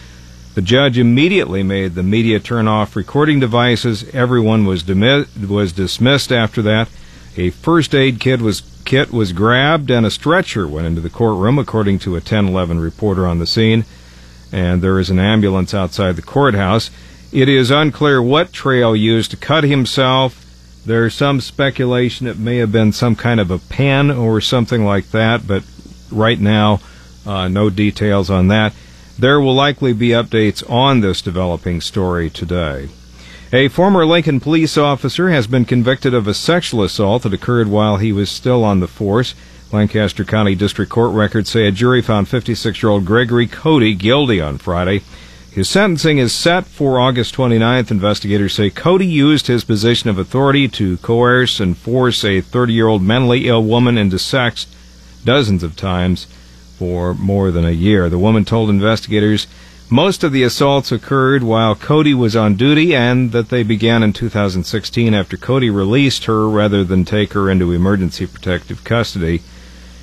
The 0.55 0.63
judge 0.63 0.99
immediately 0.99 1.63
made 1.63 1.95
the 1.95 2.03
media 2.03 2.41
turn 2.41 2.67
off 2.67 2.97
recording 2.97 3.39
devices. 3.39 4.09
Everyone 4.15 4.65
was, 4.65 4.87
was 4.87 5.73
dismissed 5.73 6.33
after 6.33 6.61
that. 6.63 6.89
A 7.37 7.51
first 7.51 7.95
aid 7.95 8.19
kit 8.19 8.41
was, 8.41 8.63
kit 8.85 9.13
was 9.13 9.33
grabbed, 9.33 9.91
and 9.91 10.05
a 10.05 10.11
stretcher 10.11 10.67
went 10.67 10.87
into 10.87 11.01
the 11.01 11.11
courtroom, 11.11 11.59
according 11.59 12.01
to 12.01 12.11
a 12.11 12.15
1011 12.15 12.81
reporter 12.81 13.27
on 13.27 13.39
the 13.39 13.47
scene 13.47 13.85
and 14.53 14.83
there 14.83 14.99
is 14.99 15.11
an 15.11 15.19
ambulance 15.19 15.75
outside 15.75 16.17
the 16.17 16.23
courthouse. 16.23 16.91
It 17.33 17.49
is 17.49 17.71
unclear 17.71 18.23
what 18.23 18.53
Trail 18.53 18.97
used 18.97 19.31
to 19.31 19.37
cut 19.37 19.65
himself. 19.65 20.45
There's 20.85 21.15
some 21.15 21.41
speculation 21.41 22.27
it 22.27 22.39
may 22.39 22.57
have 22.57 22.73
been 22.73 22.93
some 22.93 23.15
kind 23.15 23.39
of 23.39 23.51
a 23.51 23.59
pen 23.59 24.11
or 24.11 24.41
something 24.41 24.85
like 24.85 25.11
that, 25.11 25.47
but 25.47 25.63
right 26.11 26.39
now, 26.39 26.81
uh, 27.27 27.49
no 27.49 27.71
details 27.71 28.31
on 28.31 28.49
that. 28.49 28.75
There 29.19 29.41
will 29.41 29.55
likely 29.55 29.93
be 29.93 30.09
updates 30.09 30.69
on 30.71 31.01
this 31.01 31.21
developing 31.21 31.81
story 31.81 32.31
today. 32.31 32.89
A 33.53 33.69
former 33.69 34.07
Lincoln 34.07 34.41
police 34.41 34.79
officer 34.79 35.31
has 35.31 35.47
been 35.47 35.65
convicted 35.65 36.15
of 36.15 36.27
a 36.27 36.35
sexual 36.35 36.85
assault 36.85 37.25
that 37.25 37.35
occurred 37.35 37.69
while 37.69 37.97
he 37.97 38.13
was 38.13 38.31
still 38.31 38.65
on 38.65 38.81
the 38.81 38.87
force. 38.87 39.35
Lancaster 39.73 40.25
County 40.25 40.55
District 40.55 40.91
Court 40.91 41.13
records 41.13 41.51
say 41.51 41.67
a 41.67 41.73
jury 41.73 42.01
found 42.01 42.29
56 42.29 42.83
year 42.83 42.91
old 42.91 43.05
Gregory 43.05 43.47
Cody 43.47 43.95
guilty 43.95 44.41
on 44.41 44.59
Friday. 44.59 45.03
His 45.51 45.69
sentencing 45.69 46.19
is 46.19 46.33
set 46.33 46.65
for 46.65 47.01
August 47.01 47.35
29th. 47.35 47.91
Investigators 47.91 48.55
say 48.55 48.71
Cody 48.71 49.07
used 49.07 49.49
his 49.49 49.65
position 49.65 50.09
of 50.09 50.19
authority 50.19 50.69
to 50.69 50.97
coerce 50.99 51.59
and 51.59 51.77
force 51.77 52.25
a 52.25 52.41
30 52.41 52.73
year 52.73 52.87
old 52.87 53.03
mentally 53.03 53.49
ill 53.49 53.65
woman 53.65 53.99
into 53.99 54.19
sex 54.19 54.67
dozens 55.25 55.63
of 55.63 55.77
times 55.77 56.27
for 56.79 57.15
more 57.15 57.51
than 57.51 57.65
a 57.65 57.71
year. 57.71 58.09
The 58.09 58.19
woman 58.19 58.45
told 58.45 58.71
investigators 58.71 59.47
most 59.93 60.23
of 60.23 60.31
the 60.31 60.45
assaults 60.45 60.93
occurred 60.93 61.43
while 61.43 61.75
Cody 61.75 62.15
was 62.15 62.37
on 62.37 62.55
duty 62.55 62.95
and 62.95 63.33
that 63.33 63.49
they 63.49 63.65
began 63.65 64.05
in 64.05 64.13
2016 64.13 65.13
after 65.13 65.37
Cody 65.37 65.69
released 65.69 66.27
her 66.27 66.49
rather 66.49 66.85
than 66.85 67.05
take 67.05 67.33
her 67.33 67.51
into 67.51 67.73
emergency 67.73 68.27
protective 68.27 68.85
custody. 68.85 69.43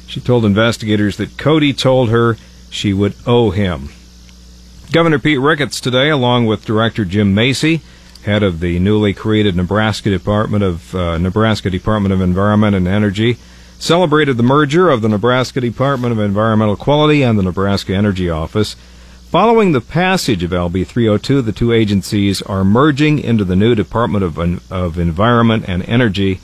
She 0.06 0.19
told 0.19 0.43
investigators 0.43 1.15
that 1.17 1.38
Cody 1.38 1.71
told 1.71 2.10
her 2.10 2.36
she 2.69 2.93
would 2.93 3.15
owe 3.25 3.51
him. 3.51 3.89
Governor 4.91 5.19
Pete 5.19 5.39
Ricketts 5.39 5.80
today, 5.80 6.10
along 6.10 6.45
with 6.45 6.65
Director 6.65 7.06
Jim 7.06 7.34
Macy, 7.34 7.82
head 8.23 8.43
of 8.43 8.60
the 8.60 8.80
newly 8.80 9.13
created 9.13 9.56
Nebraska 9.56 10.10
Department 10.10 10.63
of 10.63 10.93
uh, 10.93 11.17
Nebraska 11.17 11.69
Department 11.69 12.13
of 12.13 12.21
Environment 12.21 12.75
and 12.75 12.88
Energy, 12.88 13.38
celebrated 13.79 14.37
the 14.37 14.43
merger 14.43 14.89
of 14.89 15.01
the 15.01 15.09
Nebraska 15.09 15.61
Department 15.61 16.11
of 16.11 16.19
Environmental 16.19 16.75
Quality 16.75 17.23
and 17.23 17.37
the 17.37 17.43
Nebraska 17.43 17.93
Energy 17.93 18.29
Office. 18.29 18.75
Following 19.29 19.71
the 19.71 19.81
passage 19.81 20.41
of 20.43 20.51
LB 20.51 20.87
302, 20.87 21.41
the 21.41 21.51
two 21.51 21.73
agencies 21.73 22.41
are 22.41 22.63
merging 22.63 23.19
into 23.19 23.43
the 23.43 23.55
new 23.55 23.75
Department 23.75 24.23
of, 24.23 24.71
of 24.71 24.97
Environment 24.97 25.65
and 25.67 25.87
Energy 25.87 26.39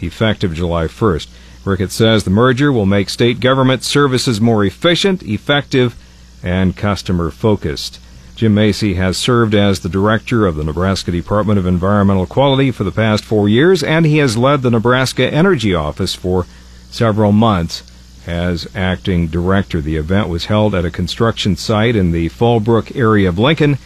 effective 0.00 0.54
July 0.54 0.84
1st. 0.84 1.28
Ricketts 1.64 1.94
says 1.94 2.24
the 2.24 2.30
merger 2.30 2.72
will 2.72 2.86
make 2.86 3.10
state 3.10 3.40
government 3.40 3.82
services 3.82 4.40
more 4.40 4.64
efficient, 4.64 5.22
effective, 5.22 5.96
and 6.42 6.76
customer 6.76 7.30
focused. 7.30 8.00
Jim 8.36 8.54
Macy 8.54 8.94
has 8.94 9.16
served 9.16 9.52
as 9.52 9.80
the 9.80 9.88
director 9.88 10.46
of 10.46 10.54
the 10.54 10.62
Nebraska 10.62 11.10
Department 11.10 11.58
of 11.58 11.66
Environmental 11.66 12.24
Quality 12.24 12.70
for 12.70 12.84
the 12.84 12.92
past 12.92 13.24
four 13.24 13.48
years, 13.48 13.82
and 13.82 14.06
he 14.06 14.18
has 14.18 14.38
led 14.38 14.62
the 14.62 14.70
Nebraska 14.70 15.28
Energy 15.28 15.74
Office 15.74 16.14
for 16.14 16.46
several 16.90 17.32
months 17.32 17.82
as 18.26 18.68
acting 18.74 19.26
director. 19.26 19.80
The 19.80 19.96
event 19.96 20.28
was 20.28 20.46
held 20.46 20.74
at 20.74 20.84
a 20.84 20.90
construction 20.90 21.56
site 21.56 21.96
in 21.96 22.12
the 22.12 22.28
Fallbrook 22.28 22.94
area 22.94 23.28
of 23.28 23.38
Lincoln, 23.38 23.78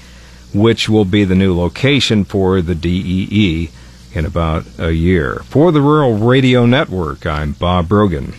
which 0.53 0.89
will 0.89 1.05
be 1.05 1.25
the 1.25 1.35
new 1.35 1.57
location 1.57 2.25
for 2.25 2.61
the 2.61 2.75
DEE 2.75 3.71
in 4.13 4.27
about 4.27 4.65
a 4.79 4.93
year. 4.93 5.43
For 5.45 5.73
the 5.73 5.81
Rural 5.81 6.15
Radio 6.15 6.67
Network, 6.67 7.25
I'm 7.25 7.53
Bob 7.53 7.89
Brogan. 7.89 8.35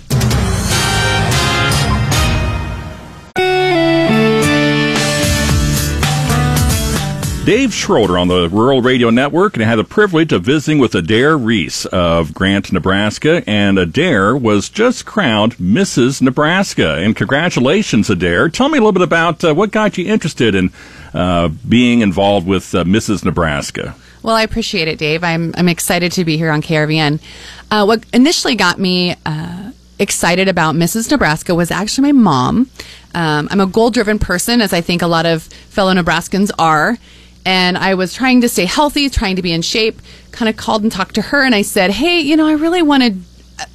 Dave 7.45 7.73
Schroeder 7.73 8.17
on 8.17 8.29
the 8.29 8.47
Rural 8.47 8.81
Radio 8.81 9.09
Network, 9.09 9.55
and 9.55 9.63
I 9.63 9.67
had 9.67 9.75
the 9.75 9.83
privilege 9.83 10.31
of 10.31 10.43
visiting 10.43 10.79
with 10.79 10.95
Adair 10.95 11.37
Reese 11.37 11.85
of 11.87 12.33
Grant, 12.33 12.71
Nebraska. 12.71 13.43
And 13.45 13.77
Adair 13.77 14.33
was 14.33 14.69
just 14.69 15.05
crowned 15.05 15.57
Mrs. 15.57 16.21
Nebraska. 16.21 16.99
And 16.99 17.13
congratulations, 17.13 18.09
Adair. 18.09 18.47
Tell 18.47 18.69
me 18.69 18.77
a 18.77 18.81
little 18.81 18.93
bit 18.93 19.01
about 19.01 19.43
uh, 19.43 19.53
what 19.53 19.71
got 19.71 19.97
you 19.97 20.05
interested 20.05 20.55
in 20.55 20.71
uh, 21.13 21.49
being 21.67 21.99
involved 21.99 22.47
with 22.47 22.73
uh, 22.73 22.85
Mrs. 22.85 23.25
Nebraska. 23.25 23.93
Well, 24.21 24.35
I 24.35 24.43
appreciate 24.43 24.87
it, 24.87 24.97
Dave. 24.97 25.21
I'm, 25.21 25.53
I'm 25.57 25.67
excited 25.67 26.13
to 26.13 26.23
be 26.23 26.37
here 26.37 26.49
on 26.49 26.61
KRVN. 26.61 27.21
Uh, 27.69 27.83
what 27.83 28.05
initially 28.13 28.55
got 28.55 28.79
me 28.79 29.17
uh, 29.25 29.71
excited 29.99 30.47
about 30.47 30.75
Mrs. 30.75 31.11
Nebraska 31.11 31.53
was 31.53 31.71
actually 31.71 32.13
my 32.13 32.19
mom. 32.21 32.69
Um, 33.13 33.49
I'm 33.51 33.59
a 33.59 33.67
goal 33.67 33.89
driven 33.89 34.17
person, 34.17 34.61
as 34.61 34.71
I 34.71 34.79
think 34.79 35.01
a 35.01 35.07
lot 35.07 35.25
of 35.25 35.43
fellow 35.43 35.93
Nebraskans 35.93 36.49
are. 36.57 36.97
And 37.45 37.77
I 37.77 37.95
was 37.95 38.13
trying 38.13 38.41
to 38.41 38.49
stay 38.49 38.65
healthy, 38.65 39.09
trying 39.09 39.35
to 39.35 39.41
be 39.41 39.51
in 39.51 39.61
shape, 39.61 40.01
kind 40.31 40.49
of 40.49 40.55
called 40.55 40.83
and 40.83 40.91
talked 40.91 41.15
to 41.15 41.21
her, 41.21 41.43
and 41.43 41.53
I 41.53 41.61
said, 41.61 41.91
Hey, 41.91 42.21
you 42.21 42.37
know, 42.37 42.47
I 42.47 42.53
really 42.53 42.81
wanted. 42.81 43.23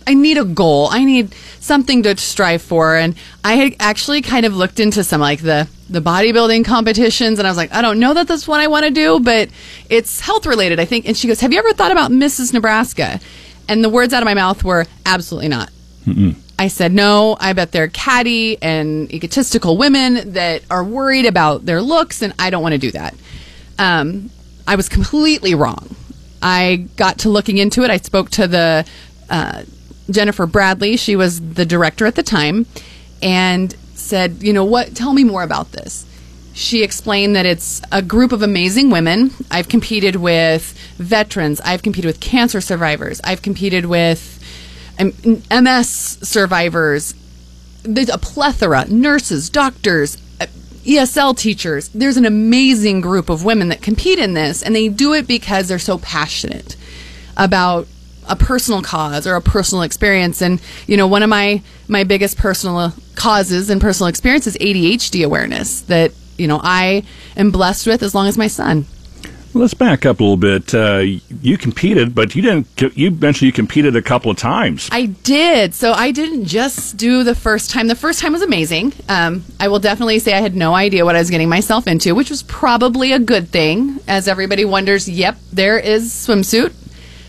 I 0.06 0.14
need 0.14 0.38
a 0.38 0.44
goal. 0.44 0.88
I 0.90 1.04
need 1.04 1.34
something 1.60 2.02
to 2.02 2.16
strive 2.16 2.60
for. 2.62 2.96
And 2.96 3.14
I 3.44 3.54
had 3.54 3.76
actually 3.78 4.22
kind 4.22 4.44
of 4.44 4.56
looked 4.56 4.80
into 4.80 5.04
some 5.04 5.20
like 5.20 5.40
the 5.40 5.68
the 5.88 6.00
bodybuilding 6.00 6.64
competitions, 6.64 7.38
and 7.38 7.46
I 7.46 7.50
was 7.50 7.56
like, 7.56 7.72
I 7.72 7.80
don't 7.80 7.98
know 7.98 8.12
that 8.14 8.28
that's 8.28 8.46
what 8.46 8.60
I 8.60 8.66
want 8.66 8.84
to 8.84 8.90
do, 8.90 9.20
but 9.20 9.48
it's 9.88 10.20
health 10.20 10.44
related, 10.46 10.78
I 10.80 10.84
think. 10.84 11.06
And 11.06 11.16
she 11.16 11.28
goes, 11.28 11.40
Have 11.40 11.52
you 11.52 11.58
ever 11.58 11.72
thought 11.72 11.92
about 11.92 12.10
Mrs. 12.10 12.52
Nebraska? 12.52 13.20
And 13.68 13.84
the 13.84 13.88
words 13.90 14.12
out 14.14 14.22
of 14.22 14.26
my 14.26 14.34
mouth 14.34 14.64
were 14.64 14.86
absolutely 15.04 15.48
not. 15.48 15.70
I 16.58 16.68
said, 16.68 16.92
no, 16.92 17.36
I 17.38 17.52
bet 17.52 17.70
they're 17.70 17.88
catty 17.88 18.60
and 18.60 19.12
egotistical 19.12 19.76
women 19.76 20.32
that 20.32 20.62
are 20.70 20.82
worried 20.82 21.24
about 21.26 21.66
their 21.66 21.80
looks, 21.80 22.20
and 22.22 22.34
I 22.38 22.50
don't 22.50 22.62
want 22.62 22.72
to 22.72 22.78
do 22.78 22.90
that. 22.92 23.14
Um, 23.78 24.30
I 24.66 24.76
was 24.76 24.88
completely 24.88 25.54
wrong. 25.54 25.94
I 26.42 26.86
got 26.96 27.18
to 27.20 27.28
looking 27.28 27.58
into 27.58 27.82
it. 27.82 27.90
I 27.90 27.96
spoke 27.96 28.30
to 28.30 28.46
the 28.46 28.86
uh, 29.30 29.62
Jennifer 30.10 30.46
Bradley. 30.46 30.96
She 30.96 31.16
was 31.16 31.40
the 31.40 31.64
director 31.66 32.06
at 32.06 32.14
the 32.14 32.22
time, 32.22 32.66
and 33.22 33.74
said, 33.94 34.42
you 34.42 34.52
know 34.52 34.64
what? 34.64 34.94
Tell 34.94 35.12
me 35.12 35.24
more 35.24 35.42
about 35.42 35.72
this. 35.72 36.06
She 36.54 36.82
explained 36.82 37.36
that 37.36 37.46
it's 37.46 37.80
a 37.92 38.02
group 38.02 38.32
of 38.32 38.42
amazing 38.42 38.90
women. 38.90 39.30
I've 39.50 39.68
competed 39.68 40.16
with 40.16 40.76
veterans. 40.96 41.60
I've 41.60 41.82
competed 41.82 42.06
with 42.06 42.20
cancer 42.20 42.60
survivors. 42.60 43.20
I've 43.22 43.42
competed 43.42 43.86
with 43.86 44.42
um, 44.98 45.12
MS 45.50 46.18
survivors. 46.22 47.14
There's 47.84 48.08
a 48.08 48.18
plethora 48.18 48.86
nurses, 48.88 49.50
doctors, 49.50 50.16
ESL 50.84 51.36
teachers. 51.36 51.88
There's 51.88 52.16
an 52.16 52.26
amazing 52.26 53.00
group 53.00 53.28
of 53.28 53.44
women 53.44 53.68
that 53.68 53.82
compete 53.82 54.18
in 54.18 54.34
this, 54.34 54.62
and 54.62 54.74
they 54.74 54.88
do 54.88 55.12
it 55.14 55.26
because 55.26 55.68
they're 55.68 55.78
so 55.78 55.98
passionate 55.98 56.76
about 57.36 57.86
a 58.28 58.36
personal 58.36 58.82
cause 58.82 59.26
or 59.26 59.34
a 59.36 59.40
personal 59.40 59.82
experience. 59.82 60.42
And 60.42 60.60
you 60.86 60.96
know, 60.96 61.06
one 61.06 61.22
of 61.22 61.28
my 61.28 61.62
my 61.88 62.04
biggest 62.04 62.36
personal 62.36 62.92
causes 63.14 63.70
and 63.70 63.80
personal 63.80 64.08
experience 64.08 64.46
is 64.46 64.56
ADHD 64.58 65.24
awareness 65.24 65.80
that 65.82 66.12
you 66.36 66.46
know 66.46 66.60
I 66.62 67.04
am 67.36 67.50
blessed 67.50 67.86
with 67.86 68.02
as 68.02 68.14
long 68.14 68.26
as 68.26 68.38
my 68.38 68.46
son. 68.48 68.86
Let's 69.54 69.74
back 69.74 70.04
up 70.04 70.20
a 70.20 70.22
little 70.22 70.36
bit. 70.36 70.74
Uh, 70.74 70.98
you 71.42 71.56
competed, 71.56 72.14
but 72.14 72.34
you 72.34 72.42
didn't. 72.42 72.96
You 72.96 73.10
mentioned 73.10 73.46
you 73.46 73.52
competed 73.52 73.96
a 73.96 74.02
couple 74.02 74.30
of 74.30 74.36
times. 74.36 74.88
I 74.92 75.06
did. 75.06 75.74
So 75.74 75.92
I 75.92 76.10
didn't 76.10 76.44
just 76.44 76.96
do 76.96 77.24
the 77.24 77.34
first 77.34 77.70
time. 77.70 77.88
The 77.88 77.94
first 77.94 78.20
time 78.20 78.32
was 78.32 78.42
amazing. 78.42 78.92
Um, 79.08 79.44
I 79.58 79.68
will 79.68 79.78
definitely 79.78 80.18
say 80.18 80.34
I 80.34 80.40
had 80.40 80.54
no 80.54 80.74
idea 80.74 81.04
what 81.04 81.16
I 81.16 81.18
was 81.20 81.30
getting 81.30 81.48
myself 81.48 81.86
into, 81.86 82.14
which 82.14 82.28
was 82.30 82.42
probably 82.42 83.12
a 83.12 83.18
good 83.18 83.48
thing. 83.48 84.00
As 84.06 84.28
everybody 84.28 84.64
wonders, 84.64 85.08
yep, 85.08 85.38
there 85.52 85.78
is 85.78 86.12
swimsuit. 86.12 86.74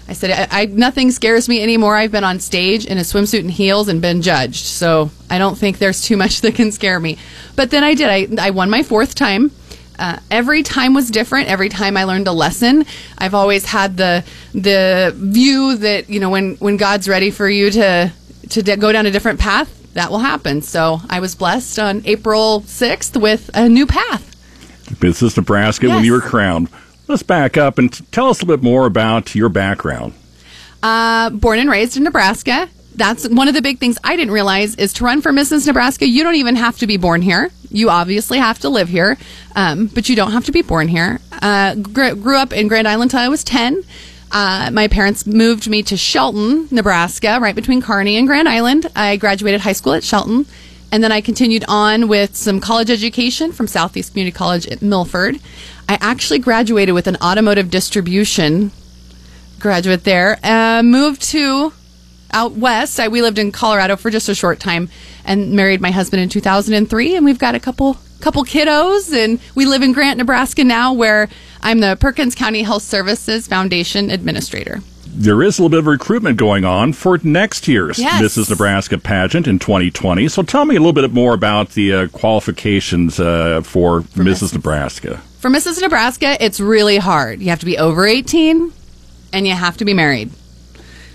I 0.09 0.13
said, 0.13 0.49
I, 0.51 0.61
I, 0.61 0.65
nothing 0.65 1.11
scares 1.11 1.47
me 1.47 1.61
anymore. 1.61 1.95
I've 1.95 2.11
been 2.11 2.23
on 2.23 2.39
stage 2.39 2.85
in 2.85 2.97
a 2.97 3.01
swimsuit 3.01 3.41
and 3.41 3.51
heels 3.51 3.87
and 3.87 4.01
been 4.01 4.23
judged. 4.23 4.65
So 4.65 5.11
I 5.29 5.37
don't 5.37 5.55
think 5.55 5.77
there's 5.77 6.01
too 6.01 6.17
much 6.17 6.41
that 6.41 6.55
can 6.55 6.71
scare 6.71 6.99
me. 6.99 7.17
But 7.55 7.71
then 7.71 7.83
I 7.83 7.93
did. 7.93 8.39
I, 8.39 8.47
I 8.47 8.49
won 8.49 8.69
my 8.69 8.83
fourth 8.83 9.15
time. 9.15 9.51
Uh, 9.99 10.17
every 10.31 10.63
time 10.63 10.93
was 10.93 11.11
different. 11.11 11.49
Every 11.49 11.69
time 11.69 11.97
I 11.97 12.05
learned 12.05 12.27
a 12.27 12.31
lesson. 12.31 12.85
I've 13.17 13.33
always 13.33 13.65
had 13.65 13.97
the 13.97 14.23
the 14.53 15.13
view 15.15 15.75
that 15.77 16.09
you 16.09 16.19
know 16.19 16.29
when 16.29 16.55
when 16.55 16.77
God's 16.77 17.07
ready 17.09 17.31
for 17.31 17.49
you 17.49 17.69
to 17.71 18.11
to 18.49 18.63
de- 18.63 18.77
go 18.77 18.91
down 18.91 19.05
a 19.05 19.11
different 19.11 19.39
path, 19.39 19.93
that 19.93 20.09
will 20.09 20.19
happen. 20.19 20.61
So 20.61 21.01
I 21.09 21.19
was 21.19 21.35
blessed 21.35 21.77
on 21.79 22.01
April 22.05 22.61
sixth 22.61 23.17
with 23.17 23.49
a 23.53 23.67
new 23.67 23.85
path. 23.85 24.25
Mrs. 25.01 25.35
Nebraska, 25.37 25.87
Yes. 25.87 25.95
when 25.95 26.05
you 26.05 26.13
were 26.13 26.21
crowned. 26.21 26.69
Let's 27.07 27.21
back 27.23 27.57
up 27.57 27.77
and 27.77 27.91
t- 27.91 28.05
tell 28.11 28.27
us 28.29 28.39
a 28.41 28.45
little 28.45 28.57
bit 28.57 28.63
more 28.63 28.85
about 28.85 29.35
your 29.35 29.49
background. 29.49 30.13
Uh, 30.81 31.29
born 31.31 31.59
and 31.59 31.69
raised 31.69 31.97
in 31.97 32.03
Nebraska. 32.03 32.69
That's 32.99 33.29
one 33.29 33.47
of 33.47 33.53
the 33.53 33.61
big 33.61 33.79
things 33.79 33.97
I 34.03 34.17
didn't 34.17 34.33
realize 34.33 34.75
is 34.75 34.91
to 34.93 35.05
run 35.05 35.21
for 35.21 35.31
Mrs. 35.31 35.65
Nebraska, 35.65 36.05
you 36.05 36.21
don't 36.21 36.35
even 36.35 36.57
have 36.57 36.77
to 36.79 36.85
be 36.85 36.97
born 36.97 37.21
here. 37.21 37.49
You 37.71 37.89
obviously 37.89 38.39
have 38.39 38.59
to 38.59 38.67
live 38.67 38.89
here, 38.89 39.17
um, 39.55 39.87
but 39.87 40.09
you 40.09 40.17
don't 40.17 40.33
have 40.33 40.43
to 40.45 40.51
be 40.51 40.61
born 40.63 40.89
here. 40.89 41.21
Uh, 41.31 41.75
gr- 41.75 42.15
grew 42.15 42.35
up 42.35 42.51
in 42.51 42.67
Grand 42.67 42.89
Island 42.89 43.11
till 43.11 43.21
I 43.21 43.29
was 43.29 43.45
10. 43.45 43.83
Uh, 44.33 44.69
my 44.73 44.89
parents 44.89 45.25
moved 45.25 45.69
me 45.69 45.81
to 45.83 45.95
Shelton, 45.95 46.67
Nebraska, 46.71 47.39
right 47.41 47.55
between 47.55 47.81
Kearney 47.81 48.17
and 48.17 48.27
Grand 48.27 48.49
Island. 48.49 48.91
I 48.97 49.15
graduated 49.15 49.61
high 49.61 49.71
school 49.71 49.93
at 49.93 50.03
Shelton, 50.03 50.45
and 50.91 51.01
then 51.01 51.13
I 51.13 51.21
continued 51.21 51.63
on 51.69 52.09
with 52.09 52.35
some 52.35 52.59
college 52.59 52.89
education 52.89 53.53
from 53.53 53.67
Southeast 53.67 54.11
Community 54.11 54.35
College 54.35 54.67
at 54.67 54.81
Milford. 54.81 55.39
I 55.87 55.97
actually 56.01 56.39
graduated 56.39 56.93
with 56.93 57.07
an 57.07 57.15
automotive 57.23 57.69
distribution 57.69 58.71
graduate 59.57 60.03
there. 60.03 60.37
Uh, 60.43 60.83
moved 60.83 61.21
to 61.31 61.71
out 62.33 62.53
west. 62.53 62.99
I, 62.99 63.07
we 63.07 63.21
lived 63.21 63.39
in 63.39 63.51
Colorado 63.51 63.95
for 63.95 64.09
just 64.09 64.29
a 64.29 64.35
short 64.35 64.59
time 64.59 64.89
and 65.25 65.51
married 65.53 65.81
my 65.81 65.91
husband 65.91 66.21
in 66.21 66.29
2003. 66.29 67.15
And 67.15 67.25
we've 67.25 67.39
got 67.39 67.55
a 67.55 67.59
couple 67.59 67.97
couple 68.21 68.43
kiddos. 68.43 69.13
And 69.13 69.39
we 69.55 69.65
live 69.65 69.81
in 69.81 69.93
Grant, 69.93 70.17
Nebraska 70.17 70.63
now, 70.63 70.93
where 70.93 71.29
I'm 71.61 71.79
the 71.79 71.97
Perkins 71.99 72.35
County 72.35 72.63
Health 72.63 72.83
Services 72.83 73.47
Foundation 73.47 74.09
Administrator. 74.11 74.79
There 75.11 75.41
is 75.41 75.57
a 75.57 75.63
little 75.63 75.69
bit 75.69 75.79
of 75.79 75.87
recruitment 75.87 76.37
going 76.37 76.63
on 76.65 76.93
for 76.93 77.19
next 77.23 77.67
year's 77.67 77.97
Yes. 77.97 78.21
Mrs. 78.21 78.49
Nebraska 78.49 78.97
pageant 78.97 79.47
in 79.47 79.57
2020. 79.57 80.27
So 80.27 80.43
tell 80.43 80.65
me 80.65 80.75
a 80.75 80.79
little 80.79 80.93
bit 80.93 81.11
more 81.11 81.33
about 81.33 81.71
the 81.71 81.93
uh, 81.93 82.07
qualifications 82.09 83.19
uh, 83.19 83.61
for, 83.63 84.01
Mrs. 84.01 84.53
Nebraska. 84.53 85.17
For 85.39 85.49
Mrs. 85.49 85.81
Nebraska, 85.81 86.37
it's 86.43 86.59
really 86.59 86.97
hard. 86.97 87.41
You 87.41 87.49
have 87.49 87.59
to 87.59 87.65
be 87.65 87.77
over 87.77 88.05
18 88.05 88.71
and 89.33 89.47
you 89.47 89.53
have 89.53 89.77
to 89.77 89.85
be 89.85 89.93
married. 89.93 90.29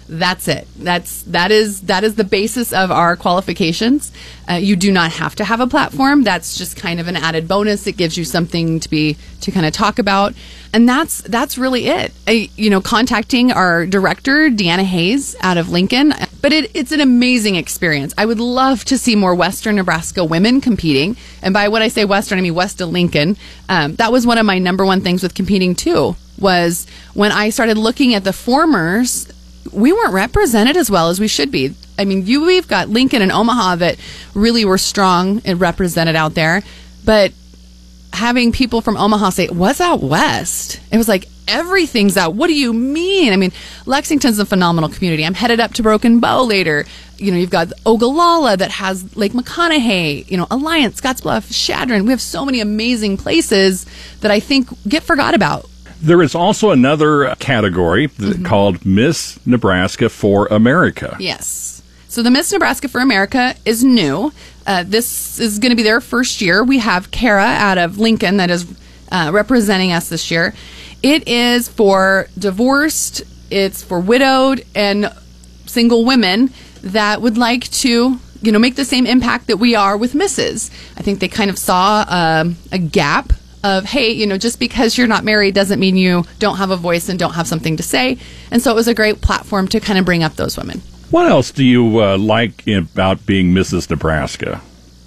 That's 0.08 0.48
it. 0.48 0.68
That's 0.76 1.22
that 1.22 1.50
is 1.50 1.82
that 1.82 2.04
is 2.04 2.16
the 2.16 2.24
basis 2.24 2.72
of 2.72 2.90
our 2.90 3.16
qualifications. 3.16 4.12
Uh, 4.48 4.54
you 4.54 4.76
do 4.76 4.92
not 4.92 5.12
have 5.12 5.34
to 5.36 5.44
have 5.44 5.60
a 5.60 5.66
platform. 5.66 6.24
That's 6.24 6.56
just 6.56 6.76
kind 6.76 7.00
of 7.00 7.08
an 7.08 7.16
added 7.16 7.48
bonus. 7.48 7.86
It 7.86 7.96
gives 7.96 8.18
you 8.18 8.24
something 8.24 8.80
to 8.80 8.90
be 8.90 9.16
to 9.40 9.50
kind 9.50 9.64
of 9.64 9.72
talk 9.72 9.98
about, 9.98 10.34
and 10.74 10.86
that's 10.86 11.22
that's 11.22 11.56
really 11.56 11.86
it. 11.86 12.12
I, 12.26 12.50
you 12.54 12.68
know, 12.68 12.82
contacting 12.82 13.50
our 13.50 13.86
director 13.86 14.50
Deanna 14.50 14.82
Hayes 14.84 15.36
out 15.40 15.56
of 15.56 15.70
Lincoln, 15.70 16.12
but 16.42 16.52
it, 16.52 16.70
it's 16.74 16.92
an 16.92 17.00
amazing 17.00 17.56
experience. 17.56 18.12
I 18.18 18.26
would 18.26 18.40
love 18.40 18.84
to 18.86 18.98
see 18.98 19.16
more 19.16 19.34
Western 19.34 19.76
Nebraska 19.76 20.22
women 20.22 20.60
competing, 20.60 21.16
and 21.40 21.54
by 21.54 21.68
what 21.68 21.80
I 21.80 21.88
say 21.88 22.04
Western, 22.04 22.38
I 22.38 22.42
mean 22.42 22.54
west 22.54 22.82
of 22.82 22.90
Lincoln. 22.90 23.38
Um, 23.70 23.94
that 23.94 24.12
was 24.12 24.26
one 24.26 24.36
of 24.36 24.44
my 24.44 24.58
number 24.58 24.84
one 24.84 25.00
things 25.00 25.22
with 25.22 25.34
competing 25.34 25.74
too. 25.74 26.14
Was 26.38 26.86
when 27.14 27.32
I 27.32 27.50
started 27.50 27.78
looking 27.78 28.12
at 28.14 28.24
the 28.24 28.32
formers 28.32 29.28
we 29.72 29.92
weren't 29.92 30.12
represented 30.12 30.76
as 30.76 30.90
well 30.90 31.08
as 31.08 31.20
we 31.20 31.28
should 31.28 31.50
be. 31.50 31.74
I 31.98 32.04
mean, 32.04 32.26
you 32.26 32.44
we've 32.44 32.68
got 32.68 32.88
Lincoln 32.88 33.22
and 33.22 33.32
Omaha 33.32 33.76
that 33.76 33.96
really 34.34 34.64
were 34.64 34.78
strong 34.78 35.42
and 35.44 35.60
represented 35.60 36.16
out 36.16 36.34
there, 36.34 36.62
but 37.04 37.32
having 38.12 38.52
people 38.52 38.80
from 38.80 38.96
Omaha 38.96 39.30
say, 39.30 39.48
"What's 39.48 39.80
out 39.80 40.02
west?" 40.02 40.80
It 40.90 40.98
was 40.98 41.08
like 41.08 41.28
everything's 41.46 42.16
out. 42.16 42.34
What 42.34 42.46
do 42.46 42.54
you 42.54 42.72
mean? 42.72 43.32
I 43.32 43.36
mean, 43.36 43.52
Lexington's 43.86 44.38
a 44.38 44.46
phenomenal 44.46 44.88
community. 44.90 45.24
I'm 45.24 45.34
headed 45.34 45.60
up 45.60 45.74
to 45.74 45.82
Broken 45.82 46.20
Bow 46.20 46.42
later. 46.42 46.86
You 47.18 47.30
know, 47.30 47.38
you've 47.38 47.50
got 47.50 47.72
Ogallala 47.86 48.56
that 48.56 48.70
has 48.72 49.16
Lake 49.16 49.32
McConaughey. 49.32 50.30
You 50.30 50.36
know, 50.36 50.46
Alliance, 50.50 51.00
Scottsbluff, 51.00 51.52
Chadron. 51.52 52.04
We 52.06 52.10
have 52.10 52.20
so 52.20 52.44
many 52.44 52.60
amazing 52.60 53.16
places 53.18 53.86
that 54.20 54.30
I 54.30 54.40
think 54.40 54.68
get 54.88 55.02
forgot 55.02 55.34
about. 55.34 55.68
There 56.04 56.22
is 56.22 56.34
also 56.34 56.70
another 56.70 57.34
category 57.38 58.08
th- 58.08 58.44
called 58.44 58.84
Miss 58.84 59.44
Nebraska 59.46 60.08
for 60.10 60.46
America. 60.48 61.16
Yes. 61.18 61.82
So 62.08 62.22
the 62.22 62.30
Miss 62.30 62.52
Nebraska 62.52 62.88
for 62.88 63.00
America 63.00 63.54
is 63.64 63.82
new. 63.82 64.32
Uh, 64.66 64.84
this 64.86 65.40
is 65.40 65.58
going 65.58 65.70
to 65.70 65.76
be 65.76 65.82
their 65.82 66.00
first 66.00 66.40
year. 66.40 66.62
We 66.62 66.78
have 66.78 67.10
Kara 67.10 67.42
out 67.44 67.78
of 67.78 67.98
Lincoln 67.98 68.36
that 68.36 68.50
is 68.50 68.66
uh, 69.10 69.30
representing 69.32 69.92
us 69.92 70.10
this 70.10 70.30
year. 70.30 70.54
It 71.02 71.26
is 71.26 71.68
for 71.68 72.28
divorced, 72.38 73.22
it's 73.50 73.82
for 73.82 73.98
widowed 73.98 74.64
and 74.74 75.12
single 75.66 76.04
women 76.04 76.50
that 76.82 77.22
would 77.22 77.38
like 77.38 77.70
to, 77.70 78.18
you 78.42 78.52
know, 78.52 78.58
make 78.58 78.76
the 78.76 78.84
same 78.84 79.06
impact 79.06 79.46
that 79.46 79.56
we 79.56 79.74
are 79.74 79.96
with 79.96 80.12
Mrs. 80.12 80.70
I 80.96 81.02
think 81.02 81.20
they 81.20 81.28
kind 81.28 81.50
of 81.50 81.58
saw 81.58 82.04
um, 82.08 82.56
a 82.70 82.78
gap 82.78 83.32
of 83.64 83.84
hey 83.84 84.10
you 84.12 84.26
know 84.26 84.38
just 84.38 84.60
because 84.60 84.96
you're 84.96 85.06
not 85.06 85.24
married 85.24 85.54
doesn't 85.54 85.80
mean 85.80 85.96
you 85.96 86.24
don't 86.38 86.58
have 86.58 86.70
a 86.70 86.76
voice 86.76 87.08
and 87.08 87.18
don't 87.18 87.34
have 87.34 87.48
something 87.48 87.76
to 87.76 87.82
say 87.82 88.16
and 88.50 88.62
so 88.62 88.70
it 88.70 88.74
was 88.74 88.86
a 88.86 88.94
great 88.94 89.20
platform 89.20 89.66
to 89.66 89.80
kind 89.80 89.98
of 89.98 90.04
bring 90.04 90.22
up 90.22 90.36
those 90.36 90.56
women 90.56 90.80
What 91.10 91.26
else 91.26 91.50
do 91.50 91.64
you 91.64 92.02
uh, 92.02 92.18
like 92.18 92.66
about 92.66 93.24
being 93.26 93.52
Mrs. 93.54 93.88
Nebraska? 93.90 94.60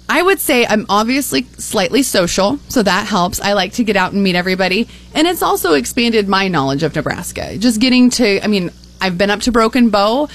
I 0.08 0.22
would 0.22 0.40
say 0.40 0.64
I'm 0.66 0.86
obviously 0.88 1.42
slightly 1.58 2.02
social, 2.02 2.58
so 2.68 2.82
that 2.82 3.06
helps. 3.06 3.40
I 3.40 3.52
like 3.52 3.74
to 3.74 3.84
get 3.84 3.94
out 3.94 4.12
and 4.14 4.22
meet 4.22 4.36
everybody. 4.36 4.88
And 5.12 5.26
it's 5.28 5.42
also 5.42 5.74
expanded 5.74 6.28
my 6.28 6.48
knowledge 6.48 6.82
of 6.82 6.94
Nebraska. 6.94 7.58
Just 7.58 7.78
getting 7.78 8.08
to, 8.10 8.42
I 8.42 8.46
mean, 8.46 8.70
I've 9.02 9.18
been 9.18 9.28
up 9.28 9.40
to 9.40 9.52
Broken 9.52 9.90
Bow, 9.90 10.28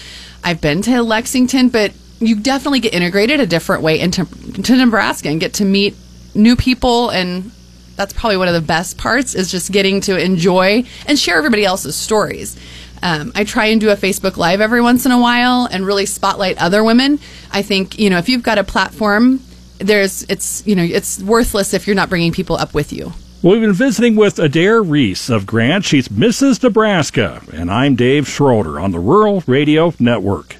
I've 0.43 0.61
been 0.61 0.83
to 0.83 1.01
Lexington, 1.01 1.69
but 1.69 1.91
you 2.19 2.39
definitely 2.39 2.81
get 2.81 2.93
integrated 2.93 3.39
a 3.39 3.47
different 3.47 3.81
way 3.81 3.99
into 3.99 4.25
to 4.61 4.75
Nebraska 4.75 5.29
and 5.29 5.39
get 5.39 5.55
to 5.55 5.65
meet 5.65 5.95
new 6.35 6.55
people. 6.55 7.09
And 7.09 7.51
that's 7.95 8.13
probably 8.13 8.37
one 8.37 8.47
of 8.47 8.53
the 8.53 8.61
best 8.61 8.97
parts 8.97 9.35
is 9.35 9.51
just 9.51 9.71
getting 9.71 10.01
to 10.01 10.17
enjoy 10.19 10.83
and 11.07 11.17
share 11.17 11.37
everybody 11.37 11.65
else's 11.65 11.95
stories. 11.95 12.57
Um, 13.01 13.33
I 13.35 13.43
try 13.43 13.65
and 13.65 13.81
do 13.81 13.89
a 13.89 13.95
Facebook 13.95 14.37
Live 14.37 14.61
every 14.61 14.81
once 14.81 15.05
in 15.05 15.11
a 15.11 15.19
while 15.19 15.67
and 15.69 15.85
really 15.85 16.05
spotlight 16.05 16.57
other 16.57 16.83
women. 16.83 17.19
I 17.51 17.61
think 17.61 17.99
you 17.99 18.09
know 18.09 18.17
if 18.17 18.29
you've 18.29 18.43
got 18.43 18.57
a 18.57 18.63
platform, 18.63 19.41
there's 19.79 20.23
it's 20.23 20.65
you 20.65 20.75
know 20.75 20.83
it's 20.83 21.21
worthless 21.21 21.73
if 21.73 21.85
you're 21.85 21.95
not 21.95 22.09
bringing 22.09 22.31
people 22.31 22.55
up 22.55 22.73
with 22.73 22.93
you. 22.93 23.11
We've 23.41 23.59
been 23.59 23.73
visiting 23.73 24.15
with 24.15 24.39
Adair 24.39 24.81
Reese 24.81 25.29
of 25.29 25.45
Grant. 25.45 25.83
She's 25.83 26.07
Mrs. 26.07 26.63
Nebraska, 26.63 27.41
and 27.51 27.69
I'm 27.69 27.95
Dave 27.95 28.25
Schroeder 28.25 28.79
on 28.79 28.91
the 28.91 28.99
Rural 28.99 29.43
Radio 29.47 29.93
Network. 29.99 30.55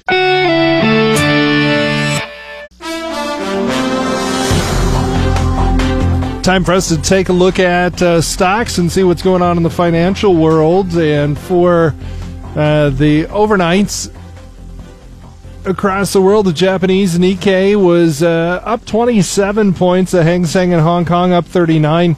Time 6.44 6.62
for 6.62 6.72
us 6.72 6.90
to 6.90 7.00
take 7.00 7.30
a 7.30 7.32
look 7.32 7.58
at 7.58 8.02
uh, 8.02 8.20
stocks 8.20 8.76
and 8.76 8.92
see 8.92 9.02
what's 9.02 9.22
going 9.22 9.40
on 9.40 9.56
in 9.56 9.62
the 9.62 9.70
financial 9.70 10.36
world. 10.36 10.94
And 10.94 11.38
for 11.38 11.94
uh, 12.54 12.90
the 12.90 13.24
overnights 13.30 14.14
across 15.64 16.12
the 16.12 16.20
world, 16.20 16.44
the 16.44 16.52
Japanese 16.52 17.18
Nikkei 17.18 17.82
was 17.82 18.22
uh, 18.22 18.60
up 18.62 18.84
27 18.84 19.72
points. 19.72 20.12
The 20.12 20.22
Hang 20.22 20.44
Seng 20.44 20.72
in 20.72 20.80
Hong 20.80 21.06
Kong 21.06 21.32
up 21.32 21.46
39. 21.46 22.14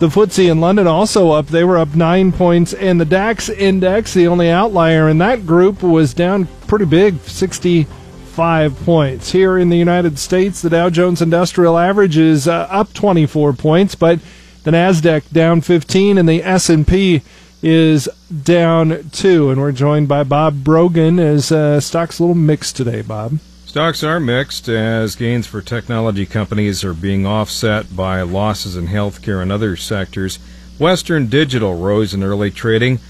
The 0.00 0.08
FTSE 0.08 0.50
in 0.50 0.60
London 0.60 0.88
also 0.88 1.30
up. 1.30 1.46
They 1.46 1.62
were 1.62 1.78
up 1.78 1.94
nine 1.94 2.32
points. 2.32 2.74
And 2.74 3.00
the 3.00 3.04
DAX 3.04 3.48
index, 3.50 4.12
the 4.12 4.26
only 4.26 4.50
outlier 4.50 5.08
in 5.08 5.18
that 5.18 5.46
group, 5.46 5.84
was 5.84 6.12
down 6.12 6.48
pretty 6.66 6.86
big, 6.86 7.20
60 7.20 7.86
five 8.30 8.78
points. 8.84 9.32
Here 9.32 9.58
in 9.58 9.68
the 9.68 9.76
United 9.76 10.18
States, 10.18 10.62
the 10.62 10.70
Dow 10.70 10.88
Jones 10.88 11.20
Industrial 11.20 11.76
Average 11.76 12.16
is 12.16 12.46
uh, 12.46 12.68
up 12.70 12.92
24 12.94 13.52
points, 13.54 13.94
but 13.94 14.20
the 14.62 14.70
Nasdaq 14.70 15.30
down 15.32 15.60
15 15.60 16.16
and 16.16 16.28
the 16.28 16.42
S&P 16.42 17.22
is 17.62 18.08
down 18.42 19.10
2 19.10 19.50
and 19.50 19.60
we're 19.60 19.72
joined 19.72 20.08
by 20.08 20.22
Bob 20.22 20.62
Brogan 20.62 21.18
as 21.18 21.50
uh, 21.50 21.80
stocks 21.80 22.18
a 22.18 22.22
little 22.22 22.34
mixed 22.34 22.76
today, 22.76 23.02
Bob. 23.02 23.38
Stocks 23.66 24.02
are 24.02 24.20
mixed 24.20 24.68
as 24.68 25.16
gains 25.16 25.46
for 25.46 25.60
technology 25.60 26.24
companies 26.24 26.82
are 26.84 26.94
being 26.94 27.26
offset 27.26 27.94
by 27.94 28.22
losses 28.22 28.76
in 28.76 28.86
healthcare 28.86 29.42
and 29.42 29.52
other 29.52 29.76
sectors. 29.76 30.38
Western 30.78 31.26
Digital 31.26 31.74
rose 31.76 32.14
in 32.14 32.22
early 32.22 32.50
trading 32.50 33.00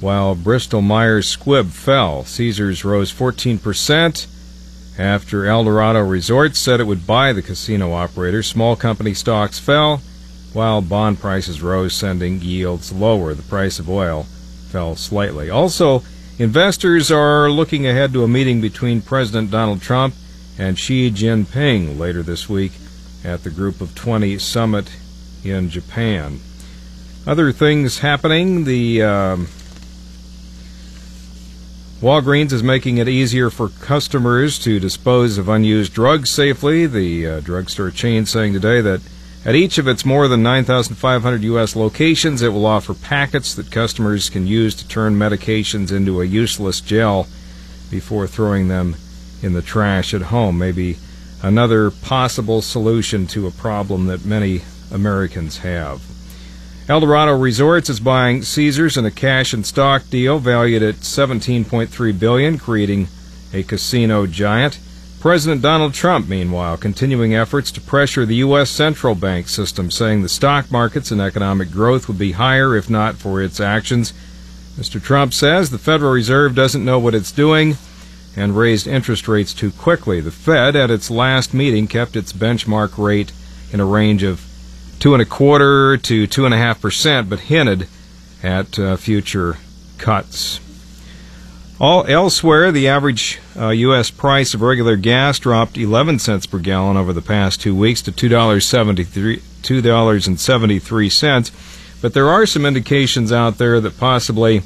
while 0.00 0.34
Bristol 0.34 0.82
Myers 0.82 1.36
Squibb 1.36 1.70
fell. 1.70 2.24
Caesars 2.24 2.84
rose 2.84 3.12
14% 3.12 4.26
after 4.98 5.46
Eldorado 5.46 6.00
Resorts 6.00 6.58
said 6.58 6.80
it 6.80 6.86
would 6.86 7.06
buy 7.06 7.32
the 7.32 7.42
casino 7.42 7.92
operator, 7.92 8.42
small 8.42 8.76
company 8.76 9.14
stocks 9.14 9.58
fell, 9.58 10.02
while 10.52 10.82
bond 10.82 11.18
prices 11.18 11.62
rose, 11.62 11.94
sending 11.94 12.40
yields 12.40 12.92
lower. 12.92 13.32
The 13.34 13.42
price 13.42 13.78
of 13.78 13.88
oil 13.88 14.24
fell 14.68 14.96
slightly. 14.96 15.48
Also, 15.48 16.02
investors 16.38 17.10
are 17.10 17.50
looking 17.50 17.86
ahead 17.86 18.12
to 18.12 18.24
a 18.24 18.28
meeting 18.28 18.60
between 18.60 19.00
President 19.00 19.50
Donald 19.50 19.80
Trump 19.80 20.14
and 20.58 20.78
Xi 20.78 21.10
Jinping 21.10 21.98
later 21.98 22.22
this 22.22 22.48
week 22.48 22.72
at 23.24 23.44
the 23.44 23.50
Group 23.50 23.80
of 23.80 23.94
20 23.94 24.38
summit 24.38 24.90
in 25.42 25.70
Japan. 25.70 26.40
Other 27.26 27.52
things 27.52 28.00
happening, 28.00 28.64
the. 28.64 29.02
Um, 29.02 29.48
Walgreens 32.02 32.50
is 32.50 32.64
making 32.64 32.98
it 32.98 33.06
easier 33.06 33.48
for 33.48 33.68
customers 33.68 34.58
to 34.58 34.80
dispose 34.80 35.38
of 35.38 35.48
unused 35.48 35.92
drugs 35.92 36.30
safely. 36.30 36.84
The 36.84 37.26
uh, 37.28 37.40
drugstore 37.40 37.92
chain 37.92 38.26
saying 38.26 38.54
today 38.54 38.80
that 38.80 39.02
at 39.44 39.54
each 39.54 39.78
of 39.78 39.86
its 39.86 40.04
more 40.04 40.26
than 40.26 40.42
9,500 40.42 41.44
U.S. 41.44 41.76
locations, 41.76 42.42
it 42.42 42.48
will 42.48 42.66
offer 42.66 42.92
packets 42.92 43.54
that 43.54 43.70
customers 43.70 44.30
can 44.30 44.48
use 44.48 44.74
to 44.74 44.88
turn 44.88 45.14
medications 45.14 45.92
into 45.92 46.20
a 46.20 46.24
useless 46.24 46.80
gel 46.80 47.28
before 47.88 48.26
throwing 48.26 48.66
them 48.66 48.96
in 49.40 49.52
the 49.52 49.62
trash 49.62 50.12
at 50.12 50.22
home. 50.22 50.58
Maybe 50.58 50.96
another 51.40 51.92
possible 51.92 52.62
solution 52.62 53.28
to 53.28 53.46
a 53.46 53.52
problem 53.52 54.06
that 54.08 54.24
many 54.24 54.62
Americans 54.90 55.58
have. 55.58 56.02
Eldorado 56.88 57.38
Resorts 57.38 57.88
is 57.88 58.00
buying 58.00 58.42
Caesars 58.42 58.96
in 58.96 59.06
a 59.06 59.10
cash 59.10 59.52
and 59.52 59.64
stock 59.64 60.02
deal 60.10 60.40
valued 60.40 60.82
at 60.82 60.96
17.3 60.96 62.18
billion, 62.18 62.58
creating 62.58 63.06
a 63.52 63.62
casino 63.62 64.26
giant. 64.26 64.80
President 65.20 65.62
Donald 65.62 65.94
Trump, 65.94 66.28
meanwhile, 66.28 66.76
continuing 66.76 67.36
efforts 67.36 67.70
to 67.70 67.80
pressure 67.80 68.26
the 68.26 68.36
U.S. 68.36 68.68
central 68.68 69.14
bank 69.14 69.48
system, 69.48 69.92
saying 69.92 70.22
the 70.22 70.28
stock 70.28 70.72
markets 70.72 71.12
and 71.12 71.20
economic 71.20 71.70
growth 71.70 72.08
would 72.08 72.18
be 72.18 72.32
higher 72.32 72.76
if 72.76 72.90
not 72.90 73.14
for 73.14 73.40
its 73.40 73.60
actions. 73.60 74.12
Mr. 74.76 75.00
Trump 75.00 75.32
says 75.32 75.70
the 75.70 75.78
Federal 75.78 76.10
Reserve 76.10 76.56
doesn't 76.56 76.84
know 76.84 76.98
what 76.98 77.14
it's 77.14 77.30
doing 77.30 77.76
and 78.34 78.56
raised 78.56 78.88
interest 78.88 79.28
rates 79.28 79.54
too 79.54 79.70
quickly. 79.70 80.20
The 80.20 80.32
Fed, 80.32 80.74
at 80.74 80.90
its 80.90 81.12
last 81.12 81.54
meeting, 81.54 81.86
kept 81.86 82.16
its 82.16 82.32
benchmark 82.32 82.98
rate 82.98 83.30
in 83.70 83.78
a 83.78 83.84
range 83.84 84.24
of 84.24 84.40
two 85.02 85.12
and 85.14 85.20
a 85.20 85.26
quarter 85.26 85.96
to 85.96 86.28
two 86.28 86.44
and 86.44 86.54
a 86.54 86.56
half 86.56 86.80
percent, 86.80 87.28
but 87.28 87.40
hinted 87.40 87.88
at 88.40 88.78
uh, 88.78 88.94
future 88.94 89.56
cuts. 89.98 90.60
All 91.80 92.06
elsewhere, 92.06 92.70
the 92.70 92.86
average 92.86 93.40
uh, 93.58 93.70
U.S. 93.70 94.12
price 94.12 94.54
of 94.54 94.62
regular 94.62 94.94
gas 94.94 95.40
dropped 95.40 95.76
11 95.76 96.20
cents 96.20 96.46
per 96.46 96.60
gallon 96.60 96.96
over 96.96 97.12
the 97.12 97.20
past 97.20 97.60
two 97.60 97.74
weeks 97.74 98.00
to 98.02 98.12
$2.73, 98.12 99.40
$2.73. 99.40 102.00
But 102.00 102.14
there 102.14 102.28
are 102.28 102.46
some 102.46 102.64
indications 102.64 103.32
out 103.32 103.58
there 103.58 103.80
that 103.80 103.98
possibly 103.98 104.62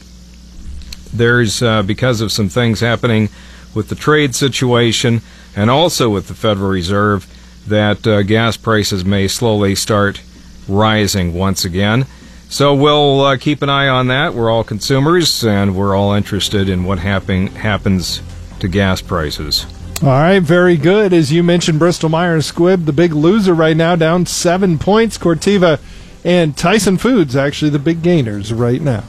there's, 1.14 1.62
uh, 1.62 1.82
because 1.82 2.20
of 2.20 2.30
some 2.30 2.50
things 2.50 2.80
happening 2.80 3.30
with 3.74 3.88
the 3.88 3.94
trade 3.94 4.34
situation 4.34 5.22
and 5.56 5.70
also 5.70 6.10
with 6.10 6.28
the 6.28 6.34
Federal 6.34 6.68
Reserve, 6.68 7.26
that 7.68 8.06
uh, 8.06 8.22
gas 8.22 8.56
prices 8.56 9.04
may 9.04 9.28
slowly 9.28 9.74
start 9.74 10.20
rising 10.68 11.34
once 11.34 11.64
again. 11.64 12.06
So 12.48 12.74
we'll 12.74 13.22
uh, 13.22 13.36
keep 13.36 13.62
an 13.62 13.68
eye 13.68 13.88
on 13.88 14.06
that. 14.08 14.34
We're 14.34 14.50
all 14.50 14.64
consumers, 14.64 15.44
and 15.44 15.74
we're 15.74 15.96
all 15.96 16.12
interested 16.12 16.68
in 16.68 16.84
what 16.84 17.00
happen- 17.00 17.48
happens 17.48 18.22
to 18.60 18.68
gas 18.68 19.00
prices. 19.02 19.66
All 20.02 20.08
right, 20.08 20.40
very 20.40 20.76
good. 20.76 21.12
As 21.12 21.32
you 21.32 21.42
mentioned, 21.42 21.78
Bristol 21.78 22.08
Myers 22.08 22.52
Squibb, 22.52 22.84
the 22.84 22.92
big 22.92 23.12
loser 23.14 23.54
right 23.54 23.76
now, 23.76 23.96
down 23.96 24.26
seven 24.26 24.78
points. 24.78 25.16
Corteva 25.18 25.80
and 26.24 26.56
Tyson 26.56 26.98
Foods, 26.98 27.34
actually 27.34 27.70
the 27.70 27.78
big 27.78 28.02
gainers 28.02 28.52
right 28.52 28.80
now. 28.80 29.04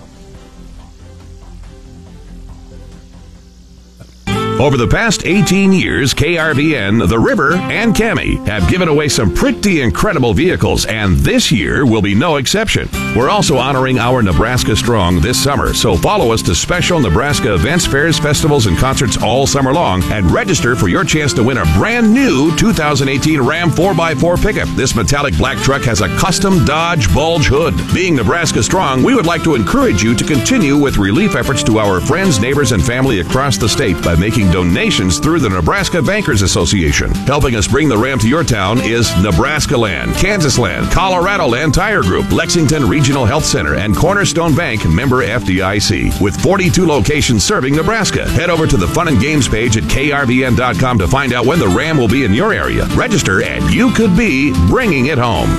Over 4.60 4.76
the 4.76 4.88
past 4.88 5.24
18 5.24 5.72
years, 5.72 6.16
KRVN, 6.16 7.08
The 7.08 7.20
River, 7.20 7.54
and 7.54 7.96
KAMI 7.96 8.38
have 8.48 8.68
given 8.68 8.88
away 8.88 9.08
some 9.08 9.32
pretty 9.32 9.82
incredible 9.82 10.34
vehicles, 10.34 10.88
and 10.88 11.16
this 11.18 11.52
year 11.52 11.86
will 11.86 12.02
be 12.02 12.16
no 12.16 12.38
exception. 12.38 12.90
We're 13.16 13.30
also 13.30 13.58
honoring 13.58 14.00
our 14.00 14.24
Nebraska 14.24 14.76
Strong 14.76 15.22
this 15.22 15.42
summer, 15.42 15.76
so 15.76 15.96
follow 15.96 16.32
us 16.34 16.42
to 16.42 16.56
special 16.56 17.00
Nebraska 17.00 17.54
events, 17.54 17.86
fairs, 17.86 18.18
festivals, 18.18 18.66
and 18.66 18.76
concerts 18.80 19.22
all 19.22 19.46
summer 19.46 19.72
long, 19.72 20.02
and 20.06 20.32
register 20.32 20.76
for 20.76 20.88
your 20.88 21.04
chance 21.04 21.34
to 21.34 21.44
win 21.44 21.60
a 21.60 21.66
brand 21.78 22.12
new 22.12 22.56
2018 22.58 23.40
Ram 23.40 23.70
4x4 23.70 24.42
pickup. 24.42 24.70
This 24.70 24.96
metallic 24.96 25.38
black 25.38 25.60
truck 25.60 25.84
has 25.84 26.02
a 26.02 26.10
custom 26.18 26.66
Dodge 26.66 27.14
bulge 27.14 27.46
hood. 27.46 27.76
Being 27.94 28.16
Nebraska 28.16 28.64
Strong, 28.64 29.04
we 29.04 29.14
would 29.14 29.28
like 29.28 29.44
to 29.44 29.54
encourage 29.54 30.02
you 30.02 30.16
to 30.16 30.24
continue 30.24 30.78
with 30.78 30.98
relief 30.98 31.36
efforts 31.36 31.62
to 31.66 31.78
our 31.78 32.02
friends, 32.02 32.40
neighbors, 32.40 32.72
and 32.72 32.84
family 32.84 33.20
across 33.20 33.58
the 33.58 33.70
state 33.70 34.04
by 34.04 34.16
making 34.16 34.47
donations 34.52 35.20
through 35.20 35.40
the 35.40 35.50
Nebraska 35.50 36.02
Bankers 36.02 36.42
Association. 36.42 37.14
Helping 37.26 37.56
us 37.56 37.68
bring 37.68 37.90
the 37.90 37.98
Ram 37.98 38.20
to 38.20 38.28
your 38.28 38.44
town 38.44 38.80
is 38.82 39.12
Nebraska 39.22 39.78
Land, 39.78 40.14
Kansas 40.16 40.58
Land, 40.58 40.92
Colorado 40.92 41.48
Land 41.48 41.74
Tire 41.74 42.02
Group, 42.02 42.32
Lexington 42.32 42.88
Regional 42.88 43.26
Health 43.26 43.46
Center, 43.46 43.76
and 43.76 43.96
Cornerstone 43.96 44.56
Bank 44.56 44.88
member 44.90 45.18
FDIC. 45.18 46.22
With 46.22 46.40
42 46.42 46.86
locations 46.86 47.44
serving 47.44 47.76
Nebraska, 47.76 48.28
head 48.30 48.50
over 48.50 48.68
to 48.68 48.78
the 48.78 48.88
Fun 48.88 49.08
and 49.08 49.20
Games 49.20 49.48
page 49.48 49.78
at 49.78 49.84
krvn.com 49.84 50.98
to 50.98 51.08
find 51.08 51.34
out 51.34 51.46
when 51.46 51.60
the 51.60 51.68
Ram 51.68 51.98
will 51.98 52.08
be 52.08 52.24
in 52.24 52.34
your 52.34 52.54
area. 52.54 52.86
Register, 52.96 53.44
and 53.44 53.72
you 53.74 53.92
could 53.92 54.16
be 54.16 54.54
bringing 54.68 55.08
it 55.08 55.18
home. 55.18 55.50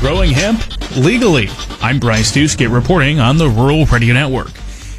Growing 0.00 0.30
hemp 0.30 0.62
legally. 0.96 1.48
I'm 1.80 1.98
Bryce 1.98 2.32
Duskett 2.32 2.72
reporting 2.72 3.20
on 3.20 3.38
the 3.38 3.48
Rural 3.48 3.84
Radio 3.86 4.14
Network. 4.14 4.52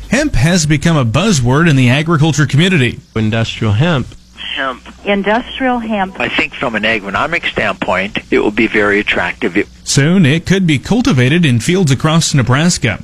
Hemp 0.09 0.33
has 0.33 0.65
become 0.65 0.97
a 0.97 1.05
buzzword 1.05 1.69
in 1.69 1.75
the 1.75 1.89
agriculture 1.89 2.47
community. 2.47 2.99
Industrial 3.15 3.73
hemp. 3.73 4.07
Hemp. 4.35 4.81
Industrial 5.05 5.77
hemp. 5.77 6.19
I 6.19 6.29
think 6.29 6.53
from 6.55 6.75
an 6.75 6.81
agronomic 6.81 7.45
standpoint, 7.51 8.17
it 8.31 8.39
will 8.39 8.51
be 8.51 8.65
very 8.65 8.99
attractive. 8.99 9.55
Soon, 9.83 10.25
it 10.25 10.47
could 10.47 10.65
be 10.65 10.79
cultivated 10.79 11.45
in 11.45 11.59
fields 11.59 11.91
across 11.91 12.33
Nebraska. 12.33 13.03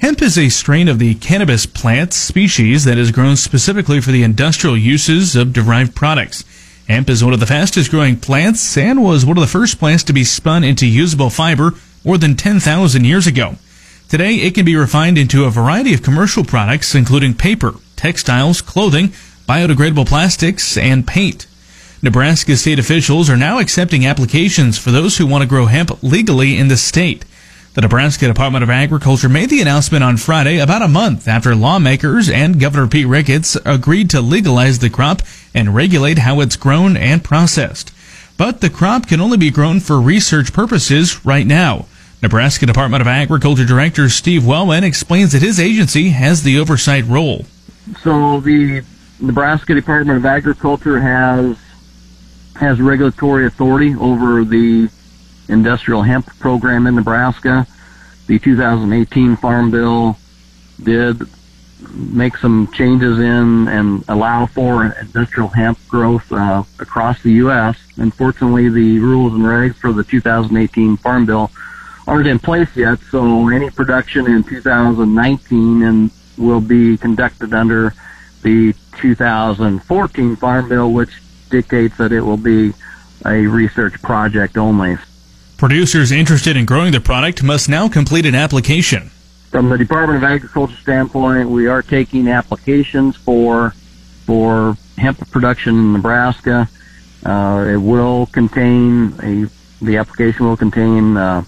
Hemp 0.00 0.22
is 0.22 0.38
a 0.38 0.48
strain 0.48 0.86
of 0.86 1.00
the 1.00 1.16
cannabis 1.16 1.66
plant 1.66 2.12
species 2.12 2.84
that 2.84 2.98
is 2.98 3.10
grown 3.10 3.34
specifically 3.34 4.00
for 4.00 4.12
the 4.12 4.22
industrial 4.22 4.76
uses 4.76 5.34
of 5.34 5.52
derived 5.52 5.96
products. 5.96 6.44
Hemp 6.86 7.10
is 7.10 7.24
one 7.24 7.34
of 7.34 7.40
the 7.40 7.46
fastest 7.46 7.90
growing 7.90 8.16
plants 8.16 8.76
and 8.76 9.02
was 9.02 9.26
one 9.26 9.36
of 9.36 9.42
the 9.42 9.48
first 9.48 9.80
plants 9.80 10.04
to 10.04 10.12
be 10.12 10.22
spun 10.22 10.62
into 10.62 10.86
usable 10.86 11.30
fiber 11.30 11.74
more 12.04 12.16
than 12.16 12.36
10,000 12.36 13.04
years 13.04 13.26
ago. 13.26 13.56
Today, 14.08 14.36
it 14.36 14.54
can 14.54 14.64
be 14.64 14.74
refined 14.74 15.18
into 15.18 15.44
a 15.44 15.50
variety 15.50 15.92
of 15.92 16.02
commercial 16.02 16.42
products, 16.42 16.94
including 16.94 17.34
paper, 17.34 17.74
textiles, 17.94 18.62
clothing, 18.62 19.08
biodegradable 19.46 20.06
plastics, 20.06 20.78
and 20.78 21.06
paint. 21.06 21.46
Nebraska 22.00 22.56
state 22.56 22.78
officials 22.78 23.28
are 23.28 23.36
now 23.36 23.58
accepting 23.58 24.06
applications 24.06 24.78
for 24.78 24.90
those 24.90 25.18
who 25.18 25.26
want 25.26 25.42
to 25.42 25.48
grow 25.48 25.66
hemp 25.66 26.02
legally 26.02 26.56
in 26.56 26.68
the 26.68 26.78
state. 26.78 27.26
The 27.74 27.82
Nebraska 27.82 28.26
Department 28.26 28.62
of 28.62 28.70
Agriculture 28.70 29.28
made 29.28 29.50
the 29.50 29.60
announcement 29.60 30.02
on 30.02 30.16
Friday 30.16 30.58
about 30.58 30.80
a 30.80 30.88
month 30.88 31.28
after 31.28 31.54
lawmakers 31.54 32.30
and 32.30 32.58
Governor 32.58 32.88
Pete 32.88 33.06
Ricketts 33.06 33.58
agreed 33.66 34.08
to 34.10 34.22
legalize 34.22 34.78
the 34.78 34.88
crop 34.88 35.20
and 35.52 35.74
regulate 35.74 36.20
how 36.20 36.40
it's 36.40 36.56
grown 36.56 36.96
and 36.96 37.22
processed. 37.22 37.92
But 38.38 38.62
the 38.62 38.70
crop 38.70 39.06
can 39.06 39.20
only 39.20 39.36
be 39.36 39.50
grown 39.50 39.80
for 39.80 40.00
research 40.00 40.54
purposes 40.54 41.26
right 41.26 41.46
now. 41.46 41.84
Nebraska 42.20 42.66
Department 42.66 43.00
of 43.00 43.06
Agriculture 43.06 43.64
Director 43.64 44.08
Steve 44.08 44.44
Wellman 44.44 44.82
explains 44.82 45.32
that 45.32 45.42
his 45.42 45.60
agency 45.60 46.08
has 46.08 46.42
the 46.42 46.58
oversight 46.58 47.06
role. 47.06 47.44
So 48.02 48.40
the 48.40 48.82
Nebraska 49.20 49.74
Department 49.74 50.18
of 50.18 50.26
Agriculture 50.26 51.00
has 51.00 51.56
has 52.56 52.80
regulatory 52.80 53.46
authority 53.46 53.94
over 53.94 54.44
the 54.44 54.88
industrial 55.48 56.02
hemp 56.02 56.26
program 56.40 56.88
in 56.88 56.96
Nebraska. 56.96 57.66
The 58.26 58.40
2018 58.40 59.36
Farm 59.36 59.70
Bill 59.70 60.18
did 60.82 61.22
make 61.92 62.36
some 62.36 62.68
changes 62.72 63.20
in 63.20 63.68
and 63.68 64.04
allow 64.08 64.46
for 64.46 64.86
industrial 64.86 65.48
hemp 65.48 65.78
growth 65.86 66.30
uh, 66.32 66.64
across 66.80 67.22
the 67.22 67.32
U.S. 67.34 67.78
Unfortunately, 67.96 68.68
the 68.68 68.98
rules 68.98 69.32
and 69.34 69.44
regs 69.44 69.76
for 69.76 69.92
the 69.92 70.02
2018 70.02 70.96
Farm 70.96 71.24
Bill 71.24 71.50
aren't 72.08 72.26
in 72.26 72.38
place 72.38 72.74
yet, 72.74 72.98
so 73.10 73.48
any 73.50 73.68
production 73.68 74.26
in 74.26 74.42
2019 74.42 75.82
and 75.82 76.10
will 76.38 76.60
be 76.60 76.96
conducted 76.96 77.52
under 77.52 77.92
the 78.42 78.74
2014 78.96 80.36
Farm 80.36 80.68
Bill, 80.68 80.90
which 80.90 81.10
dictates 81.50 81.98
that 81.98 82.10
it 82.10 82.22
will 82.22 82.38
be 82.38 82.72
a 83.26 83.46
research 83.46 84.00
project 84.00 84.56
only. 84.56 84.96
Producers 85.58 86.10
interested 86.10 86.56
in 86.56 86.64
growing 86.64 86.92
the 86.92 87.00
product 87.00 87.42
must 87.42 87.68
now 87.68 87.88
complete 87.88 88.24
an 88.24 88.34
application. 88.34 89.10
From 89.50 89.68
the 89.68 89.76
Department 89.76 90.22
of 90.22 90.24
Agriculture 90.24 90.76
standpoint, 90.76 91.50
we 91.50 91.66
are 91.66 91.82
taking 91.82 92.28
applications 92.28 93.16
for 93.16 93.74
for 94.24 94.76
hemp 94.96 95.18
production 95.30 95.74
in 95.74 95.92
Nebraska. 95.94 96.68
Uh, 97.24 97.66
it 97.68 97.76
will 97.76 98.26
contain 98.26 99.14
a 99.22 99.46
the 99.84 99.96
application 99.96 100.46
will 100.46 100.56
contain 100.56 101.16
uh, 101.16 101.42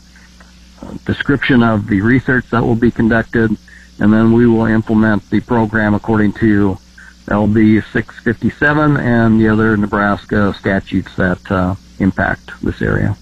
description 1.05 1.63
of 1.63 1.87
the 1.87 2.01
research 2.01 2.49
that 2.51 2.63
will 2.63 2.75
be 2.75 2.91
conducted, 2.91 3.51
and 3.99 4.13
then 4.13 4.33
we 4.33 4.47
will 4.47 4.67
implement 4.67 5.29
the 5.31 5.41
program 5.41 5.95
according 5.95 6.33
to 6.35 6.79
LB 7.27 7.83
657 7.93 8.97
and 8.97 9.41
the 9.41 9.49
other 9.49 9.77
Nebraska 9.77 10.55
statutes 10.59 11.15
that 11.17 11.51
uh, 11.51 11.75
impact 11.99 12.51
this 12.63 12.83
area. 12.83 13.17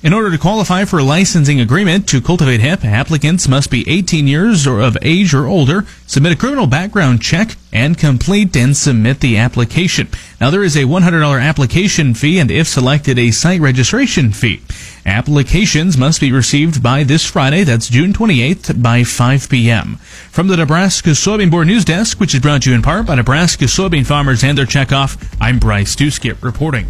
In 0.05 0.13
order 0.13 0.31
to 0.31 0.37
qualify 0.37 0.85
for 0.85 0.99
a 0.99 1.03
licensing 1.03 1.61
agreement 1.61 2.07
to 2.11 2.21
cultivate 2.21 2.61
hemp, 2.61 2.85
applicants 2.85 3.49
must 3.49 3.71
be 3.71 3.89
18 3.89 4.27
years 4.27 4.67
or 4.67 4.81
of 4.81 4.99
age 5.01 5.33
or 5.33 5.47
older, 5.47 5.87
submit 6.07 6.33
a 6.33 6.37
criminal 6.37 6.67
background 6.67 7.23
check, 7.23 7.57
and 7.73 7.97
complete 7.97 8.55
and 8.55 8.77
submit 8.77 9.21
the 9.21 9.39
application. 9.39 10.09
Now 10.43 10.51
there 10.51 10.63
is 10.63 10.77
a 10.77 10.83
$100 10.83 11.43
application 11.43 12.13
fee 12.13 12.39
and 12.39 12.51
if 12.51 12.69
selected 12.69 13.19
a 13.19 13.31
site 13.31 13.63
registration 13.63 14.33
fee. 14.33 14.61
Applications 15.07 15.97
must 15.97 16.21
be 16.21 16.31
received 16.31 16.83
by 16.83 17.03
this 17.03 17.25
Friday, 17.25 17.65
that's 17.65 17.89
June 17.89 18.13
28th 18.13 18.83
by 18.83 19.05
5 19.05 19.49
p.m. 19.49 19.97
From 20.31 20.49
the 20.49 20.59
Nebraska 20.59 21.11
Soybean 21.11 21.51
Board 21.51 21.69
News 21.69 21.87
Desk, 21.87 22.21
which 22.21 22.35
is 22.35 22.41
brought 22.41 22.65
to 22.65 22.69
you 22.69 22.77
in 22.77 22.83
part 22.83 23.07
by 23.07 23.15
Nebraska 23.15 23.65
soybean 23.65 24.05
farmers 24.05 24.45
and 24.45 24.59
their 24.59 24.67
checkoff, 24.67 25.35
I'm 25.41 25.59
Bryce 25.59 25.97
Doeschot 25.97 26.43
reporting. 26.43 26.89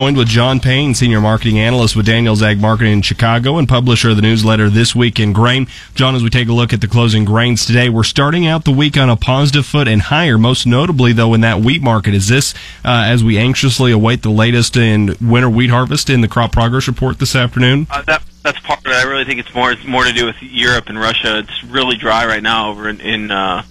Joined 0.00 0.16
with 0.16 0.28
John 0.28 0.60
Payne, 0.60 0.94
Senior 0.94 1.20
Marketing 1.20 1.58
Analyst 1.58 1.96
with 1.96 2.06
Daniels 2.06 2.40
Ag 2.40 2.60
Marketing 2.60 2.92
in 2.92 3.02
Chicago 3.02 3.58
and 3.58 3.68
publisher 3.68 4.10
of 4.10 4.14
the 4.14 4.22
newsletter 4.22 4.70
This 4.70 4.94
Week 4.94 5.18
in 5.18 5.32
Grain. 5.32 5.66
John, 5.96 6.14
as 6.14 6.22
we 6.22 6.30
take 6.30 6.46
a 6.46 6.52
look 6.52 6.72
at 6.72 6.80
the 6.80 6.86
closing 6.86 7.24
grains 7.24 7.66
today, 7.66 7.88
we're 7.88 8.04
starting 8.04 8.46
out 8.46 8.64
the 8.64 8.70
week 8.70 8.96
on 8.96 9.10
a 9.10 9.16
positive 9.16 9.66
foot 9.66 9.88
and 9.88 10.02
higher, 10.02 10.38
most 10.38 10.68
notably, 10.68 11.12
though, 11.12 11.34
in 11.34 11.40
that 11.40 11.62
wheat 11.62 11.82
market. 11.82 12.14
Is 12.14 12.28
this 12.28 12.54
uh, 12.84 13.06
as 13.08 13.24
we 13.24 13.38
anxiously 13.38 13.90
await 13.90 14.22
the 14.22 14.30
latest 14.30 14.76
in 14.76 15.16
winter 15.20 15.50
wheat 15.50 15.70
harvest 15.70 16.08
in 16.08 16.20
the 16.20 16.28
crop 16.28 16.52
progress 16.52 16.86
report 16.86 17.18
this 17.18 17.34
afternoon? 17.34 17.88
Uh, 17.90 18.02
that 18.02 18.22
that's 18.44 18.60
part 18.60 18.78
of 18.78 18.86
it. 18.86 18.92
I 18.92 19.02
really 19.02 19.24
think 19.24 19.40
it's 19.40 19.52
more 19.52 19.72
it's 19.72 19.84
more 19.84 20.04
to 20.04 20.12
do 20.12 20.26
with 20.26 20.40
Europe 20.40 20.88
and 20.90 20.96
Russia. 21.00 21.40
It's 21.40 21.64
really 21.64 21.96
dry 21.96 22.24
right 22.24 22.42
now 22.44 22.70
over 22.70 22.88
in 22.88 23.00
in, 23.00 23.32
uh, 23.32 23.64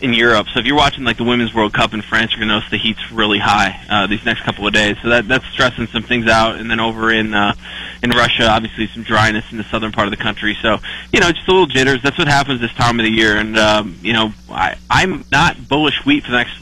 in 0.00 0.12
Europe. 0.12 0.46
So 0.52 0.60
if 0.60 0.66
you're 0.66 0.76
watching 0.76 1.04
like 1.04 1.16
the 1.16 1.24
Women's 1.24 1.54
World 1.54 1.72
Cup 1.72 1.92
in 1.94 2.02
France, 2.02 2.32
you're 2.32 2.40
gonna 2.40 2.54
notice 2.54 2.70
the 2.70 2.78
heat's 2.78 3.10
really 3.10 3.38
high 3.38 3.80
uh, 3.88 4.06
these 4.06 4.24
next 4.24 4.42
couple 4.42 4.66
of 4.66 4.72
days. 4.72 4.96
So 5.02 5.08
that 5.08 5.28
that's 5.28 5.46
stressing 5.48 5.88
some 5.88 6.02
things 6.02 6.26
out. 6.28 6.56
And 6.56 6.70
then 6.70 6.80
over 6.80 7.10
in 7.10 7.34
uh, 7.34 7.54
in 8.02 8.10
Russia, 8.10 8.48
obviously 8.48 8.86
some 8.88 9.02
dryness 9.02 9.44
in 9.50 9.58
the 9.58 9.64
southern 9.64 9.92
part 9.92 10.06
of 10.06 10.10
the 10.10 10.22
country. 10.22 10.56
So 10.62 10.78
you 11.12 11.20
know, 11.20 11.30
just 11.30 11.48
a 11.48 11.50
little 11.50 11.66
jitters. 11.66 12.02
That's 12.02 12.18
what 12.18 12.28
happens 12.28 12.60
this 12.60 12.74
time 12.74 13.00
of 13.00 13.04
the 13.04 13.12
year. 13.12 13.36
And 13.36 13.56
um, 13.58 13.98
you 14.02 14.12
know, 14.12 14.32
I 14.50 14.76
I'm 14.90 15.24
not 15.30 15.68
bullish 15.68 16.04
wheat 16.04 16.24
for 16.24 16.30
the 16.30 16.38
next 16.38 16.56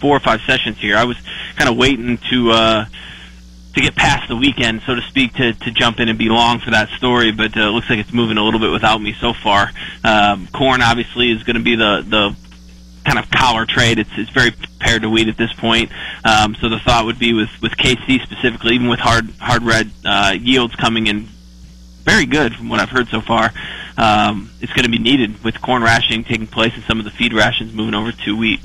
four 0.00 0.16
or 0.16 0.20
five 0.20 0.40
sessions 0.46 0.78
here. 0.78 0.96
I 0.96 1.04
was 1.04 1.16
kind 1.56 1.70
of 1.70 1.76
waiting 1.76 2.18
to. 2.30 2.50
Uh, 2.50 2.84
to 3.74 3.82
get 3.84 3.94
past 3.94 4.28
the 4.28 4.34
weekend, 4.34 4.82
so 4.86 4.94
to 4.96 5.02
speak, 5.02 5.34
to, 5.34 5.52
to 5.52 5.70
jump 5.70 6.00
in 6.00 6.08
and 6.08 6.18
be 6.18 6.28
long 6.28 6.58
for 6.58 6.70
that 6.70 6.88
story. 6.96 7.30
But 7.30 7.56
uh, 7.56 7.60
it 7.60 7.70
looks 7.70 7.88
like 7.88 8.00
it's 8.00 8.12
moving 8.12 8.36
a 8.36 8.42
little 8.42 8.58
bit 8.58 8.72
without 8.72 9.00
me 9.00 9.14
so 9.20 9.32
far. 9.32 9.70
Um, 10.02 10.48
corn 10.48 10.82
obviously 10.82 11.30
is 11.30 11.44
going 11.44 11.56
to 11.56 11.62
be 11.62 11.76
the 11.76 12.02
the 12.04 12.36
kind 13.08 13.18
of 13.18 13.30
collar 13.30 13.64
trade. 13.64 13.98
It's 13.98 14.10
it's 14.16 14.30
very 14.30 14.52
paired 14.80 15.02
to 15.02 15.10
wheat 15.10 15.28
at 15.28 15.36
this 15.36 15.52
point. 15.54 15.90
Um, 16.24 16.54
so 16.56 16.68
the 16.68 16.78
thought 16.78 17.06
would 17.06 17.18
be 17.18 17.32
with 17.32 17.50
with 17.62 17.72
KC 17.72 18.22
specifically, 18.22 18.74
even 18.74 18.88
with 18.88 19.00
hard 19.00 19.30
hard 19.40 19.62
red 19.62 19.90
uh, 20.04 20.34
yields 20.38 20.74
coming 20.76 21.06
in 21.06 21.28
very 22.04 22.26
good 22.26 22.54
from 22.54 22.68
what 22.68 22.80
I've 22.80 22.90
heard 22.90 23.08
so 23.08 23.20
far. 23.20 23.50
Um, 23.96 24.50
it's 24.60 24.72
going 24.72 24.84
to 24.84 24.90
be 24.90 24.98
needed 24.98 25.42
with 25.42 25.60
corn 25.60 25.82
rationing 25.82 26.24
taking 26.24 26.46
place 26.46 26.72
and 26.74 26.84
some 26.84 26.98
of 26.98 27.04
the 27.04 27.10
feed 27.10 27.32
rations 27.32 27.74
moving 27.74 27.94
over 27.94 28.12
to 28.12 28.36
wheat. 28.36 28.60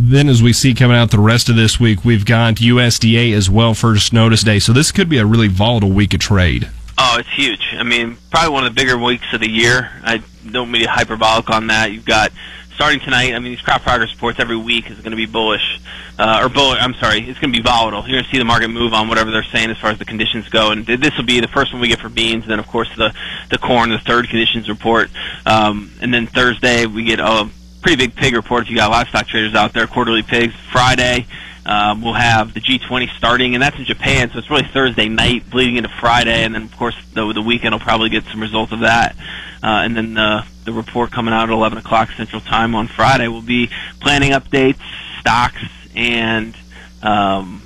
Then, 0.00 0.28
as 0.28 0.42
we 0.42 0.52
see 0.52 0.74
coming 0.74 0.96
out 0.96 1.10
the 1.10 1.18
rest 1.18 1.48
of 1.48 1.56
this 1.56 1.80
week, 1.80 2.04
we've 2.04 2.24
got 2.24 2.54
USDA 2.54 3.34
as 3.34 3.50
well 3.50 3.74
first 3.74 4.12
notice 4.12 4.42
day. 4.42 4.58
So 4.60 4.72
this 4.72 4.92
could 4.92 5.08
be 5.08 5.18
a 5.18 5.26
really 5.26 5.48
volatile 5.48 5.90
week 5.90 6.14
of 6.14 6.20
trade. 6.20 6.70
Oh, 6.96 7.16
it's 7.18 7.32
huge. 7.32 7.60
I 7.78 7.82
mean, 7.82 8.16
probably 8.30 8.50
one 8.50 8.64
of 8.64 8.74
the 8.74 8.80
bigger 8.80 8.96
weeks 8.96 9.26
of 9.32 9.40
the 9.40 9.50
year. 9.50 9.90
I 10.02 10.22
don't 10.50 10.70
mean 10.70 10.82
to 10.82 10.88
be 10.88 10.92
hyperbolic 10.92 11.50
on 11.50 11.68
that. 11.68 11.92
You've 11.92 12.04
got 12.04 12.32
starting 12.78 13.00
tonight, 13.00 13.34
I 13.34 13.40
mean, 13.40 13.50
these 13.50 13.60
crop 13.60 13.82
progress 13.82 14.12
reports 14.14 14.38
every 14.38 14.56
week 14.56 14.88
is 14.88 14.98
going 14.98 15.10
to 15.10 15.16
be 15.16 15.26
bullish, 15.26 15.80
uh, 16.16 16.42
or 16.44 16.48
bull. 16.48 16.76
I'm 16.78 16.94
sorry, 16.94 17.28
it's 17.28 17.36
going 17.40 17.52
to 17.52 17.58
be 17.58 17.60
volatile. 17.60 18.02
You're 18.02 18.12
going 18.12 18.24
to 18.24 18.30
see 18.30 18.38
the 18.38 18.44
market 18.44 18.68
move 18.68 18.94
on 18.94 19.08
whatever 19.08 19.32
they're 19.32 19.42
saying 19.42 19.70
as 19.70 19.78
far 19.78 19.90
as 19.90 19.98
the 19.98 20.04
conditions 20.04 20.48
go, 20.48 20.70
and 20.70 20.86
th- 20.86 21.00
this 21.00 21.16
will 21.16 21.24
be 21.24 21.40
the 21.40 21.48
first 21.48 21.72
one 21.72 21.82
we 21.82 21.88
get 21.88 21.98
for 21.98 22.08
beans. 22.08 22.44
And 22.44 22.52
then, 22.52 22.60
of 22.60 22.68
course, 22.68 22.88
the 22.96 23.12
the 23.50 23.58
corn, 23.58 23.90
the 23.90 23.98
third 23.98 24.28
conditions 24.28 24.68
report, 24.68 25.10
um, 25.44 25.90
and 26.00 26.14
then 26.14 26.28
Thursday 26.28 26.86
we 26.86 27.02
get 27.02 27.18
a 27.18 27.50
pretty 27.82 27.96
big 27.96 28.14
pig 28.14 28.34
report. 28.34 28.62
If 28.62 28.70
you 28.70 28.76
got 28.76 28.92
livestock 28.92 29.26
traders 29.26 29.56
out 29.56 29.72
there, 29.72 29.88
quarterly 29.88 30.22
pigs. 30.22 30.54
Friday. 30.70 31.26
Um, 31.66 32.00
we'll 32.00 32.14
have 32.14 32.54
the 32.54 32.60
G20 32.60 33.10
starting, 33.18 33.52
and 33.52 33.62
that's 33.62 33.76
in 33.76 33.84
Japan, 33.84 34.30
so 34.30 34.38
it's 34.38 34.48
really 34.48 34.66
Thursday 34.72 35.10
night, 35.10 35.50
bleeding 35.50 35.76
into 35.76 35.90
Friday, 36.00 36.44
and 36.44 36.54
then 36.54 36.62
of 36.62 36.74
course 36.78 36.96
the 37.12 37.30
the 37.34 37.42
weekend 37.42 37.74
will 37.74 37.80
probably 37.80 38.08
get 38.08 38.24
some 38.24 38.40
results 38.40 38.72
of 38.72 38.80
that, 38.80 39.16
uh, 39.62 39.82
and 39.84 39.96
then 39.96 40.14
the 40.14 40.44
the 40.64 40.72
report 40.72 41.10
coming 41.10 41.32
out 41.32 41.48
at 41.48 41.52
11 41.52 41.78
o'clock 41.78 42.10
Central 42.16 42.40
Time 42.40 42.74
on 42.74 42.88
Friday 42.88 43.28
will 43.28 43.42
be 43.42 43.70
planning 44.00 44.32
updates, 44.32 44.80
stocks, 45.20 45.62
and 45.94 46.54
um, 47.02 47.62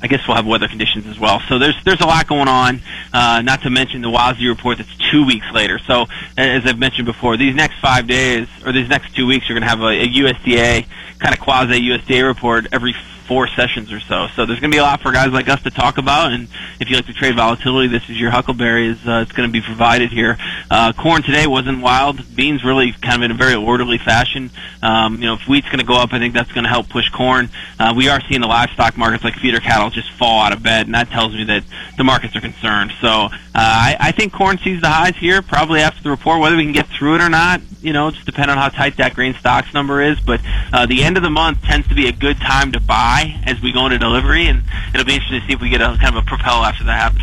I 0.00 0.06
guess 0.06 0.26
we'll 0.28 0.36
have 0.36 0.46
weather 0.46 0.68
conditions 0.68 1.06
as 1.06 1.18
well. 1.18 1.40
So 1.48 1.58
there's 1.58 1.76
there's 1.84 2.00
a 2.00 2.06
lot 2.06 2.26
going 2.26 2.48
on. 2.48 2.80
Uh, 3.12 3.42
not 3.42 3.62
to 3.62 3.70
mention 3.70 4.02
the 4.02 4.10
WASDE 4.10 4.48
report 4.48 4.78
that's 4.78 4.96
two 5.10 5.24
weeks 5.26 5.46
later. 5.52 5.78
So 5.78 6.06
as 6.36 6.66
I've 6.66 6.78
mentioned 6.78 7.06
before, 7.06 7.36
these 7.36 7.54
next 7.54 7.80
five 7.80 8.06
days 8.06 8.46
or 8.64 8.72
these 8.72 8.88
next 8.88 9.14
two 9.16 9.26
weeks, 9.26 9.48
you're 9.48 9.58
going 9.58 9.68
to 9.68 9.68
have 9.68 9.80
a, 9.80 10.02
a 10.02 10.06
USDA 10.06 10.86
kind 11.18 11.34
of 11.34 11.40
quasi 11.40 11.80
USDA 11.80 12.24
report 12.24 12.66
every 12.72 12.94
four 13.28 13.46
sessions 13.46 13.92
or 13.92 14.00
so. 14.00 14.26
So 14.34 14.46
there's 14.46 14.58
going 14.58 14.72
to 14.72 14.74
be 14.74 14.80
a 14.80 14.82
lot 14.82 15.02
for 15.02 15.12
guys 15.12 15.30
like 15.30 15.48
us 15.48 15.62
to 15.62 15.70
talk 15.70 15.98
about. 15.98 16.32
And 16.32 16.48
if 16.80 16.88
you 16.88 16.96
like 16.96 17.06
to 17.06 17.12
trade 17.12 17.36
volatility, 17.36 17.88
this 17.88 18.08
is 18.08 18.18
your 18.18 18.30
Huckleberry. 18.30 18.88
Is 18.88 19.06
uh, 19.06 19.20
it's 19.22 19.32
going 19.32 19.48
to 19.48 19.52
be 19.52 19.60
provided 19.60 20.10
here. 20.10 20.38
Uh, 20.70 20.92
corn 20.94 21.22
today 21.22 21.46
wasn't 21.46 21.82
wild. 21.82 22.34
Beans 22.34 22.64
really 22.64 22.92
kind 22.92 23.16
of 23.16 23.22
in 23.22 23.30
a 23.30 23.34
very 23.34 23.54
orderly 23.54 23.98
fashion. 23.98 24.50
Um, 24.82 25.16
you 25.16 25.26
know, 25.26 25.34
if 25.34 25.42
wheat's 25.42 25.66
going 25.66 25.80
to 25.80 25.84
go 25.84 25.96
up, 25.96 26.12
I 26.12 26.18
think 26.18 26.34
that's 26.34 26.52
going 26.52 26.64
to 26.64 26.70
help 26.70 26.88
push 26.88 27.08
corn. 27.10 27.50
Uh, 27.78 27.92
we 27.96 28.08
are 28.08 28.20
seeing 28.28 28.40
the 28.40 28.48
livestock 28.48 28.96
markets 28.96 29.22
like 29.22 29.34
feeder 29.34 29.60
cattle 29.60 29.90
just 29.90 30.10
fall 30.12 30.40
out 30.40 30.52
of 30.52 30.62
bed, 30.62 30.86
and 30.86 30.94
that 30.94 31.10
tells 31.10 31.34
me 31.34 31.44
that 31.44 31.64
the 31.96 32.04
markets 32.04 32.34
are 32.34 32.40
concerned. 32.40 32.92
So 33.00 33.08
uh, 33.08 33.28
I, 33.54 33.96
I 34.00 34.12
think 34.12 34.32
corn 34.32 34.58
sees 34.58 34.80
the 34.80 34.88
highs 34.88 35.16
here 35.16 35.42
probably 35.42 35.80
after 35.80 36.02
the 36.02 36.10
report. 36.10 36.40
Whether 36.40 36.56
we 36.56 36.64
can 36.64 36.72
get 36.72 36.86
through 36.86 37.16
it 37.16 37.20
or 37.20 37.28
not, 37.28 37.60
you 37.80 37.92
know, 37.92 38.10
just 38.10 38.24
depend 38.24 38.50
on 38.50 38.56
how 38.56 38.68
tight 38.68 38.96
that 38.96 39.14
grain 39.14 39.34
stocks 39.34 39.74
number 39.74 40.00
is. 40.00 40.18
But 40.20 40.40
uh, 40.72 40.86
the 40.86 41.02
end 41.02 41.16
of 41.16 41.22
the 41.22 41.30
month 41.30 41.62
tends 41.62 41.88
to 41.88 41.94
be 41.94 42.08
a 42.08 42.12
good 42.12 42.38
time 42.38 42.72
to 42.72 42.80
buy 42.80 43.17
as 43.46 43.60
we 43.60 43.72
go 43.72 43.86
into 43.86 43.98
delivery, 43.98 44.46
and 44.46 44.62
it'll 44.94 45.06
be 45.06 45.14
interesting 45.14 45.40
to 45.40 45.46
see 45.46 45.52
if 45.52 45.60
we 45.60 45.68
get 45.68 45.80
a 45.80 45.96
kind 46.00 46.16
of 46.16 46.22
a 46.24 46.26
propel 46.26 46.64
after 46.64 46.84
that 46.84 47.12
happens. 47.12 47.22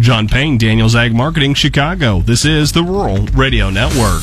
John 0.00 0.28
Payne, 0.28 0.58
Daniels 0.58 0.94
Ag 0.94 1.12
Marketing, 1.12 1.54
Chicago. 1.54 2.20
This 2.20 2.44
is 2.44 2.72
the 2.72 2.82
Rural 2.82 3.26
Radio 3.34 3.68
Network. 3.68 4.22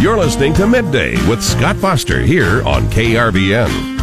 You're 0.00 0.18
listening 0.18 0.54
to 0.54 0.66
Midday 0.66 1.12
with 1.28 1.42
Scott 1.42 1.76
Foster 1.76 2.20
here 2.20 2.62
on 2.66 2.82
KRVN. 2.90 3.94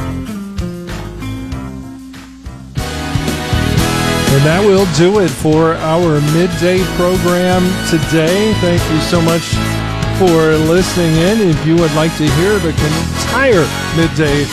And 4.34 4.46
that 4.46 4.64
will 4.66 4.88
do 4.98 5.20
it 5.20 5.30
for 5.30 5.74
our 5.74 6.22
midday 6.34 6.82
program 6.96 7.62
today. 7.90 8.54
Thank 8.62 8.82
you 8.90 9.00
so 9.02 9.22
much 9.22 9.81
for 10.18 10.56
listening 10.70 11.16
in. 11.16 11.50
If 11.50 11.66
you 11.66 11.76
would 11.76 11.94
like 11.94 12.16
to 12.18 12.28
hear 12.30 12.58
the 12.60 12.70
entire 12.70 13.66
midday 13.96 14.46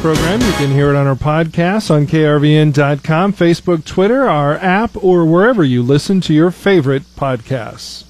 program, 0.00 0.40
you 0.40 0.52
can 0.52 0.70
hear 0.70 0.90
it 0.90 0.96
on 0.96 1.06
our 1.06 1.14
podcast 1.14 1.90
on 1.90 2.06
krvn.com, 2.06 3.32
Facebook, 3.32 3.84
Twitter, 3.84 4.28
our 4.28 4.54
app, 4.56 5.02
or 5.02 5.24
wherever 5.24 5.64
you 5.64 5.82
listen 5.82 6.20
to 6.22 6.34
your 6.34 6.50
favorite 6.50 7.02
podcasts. 7.16 8.04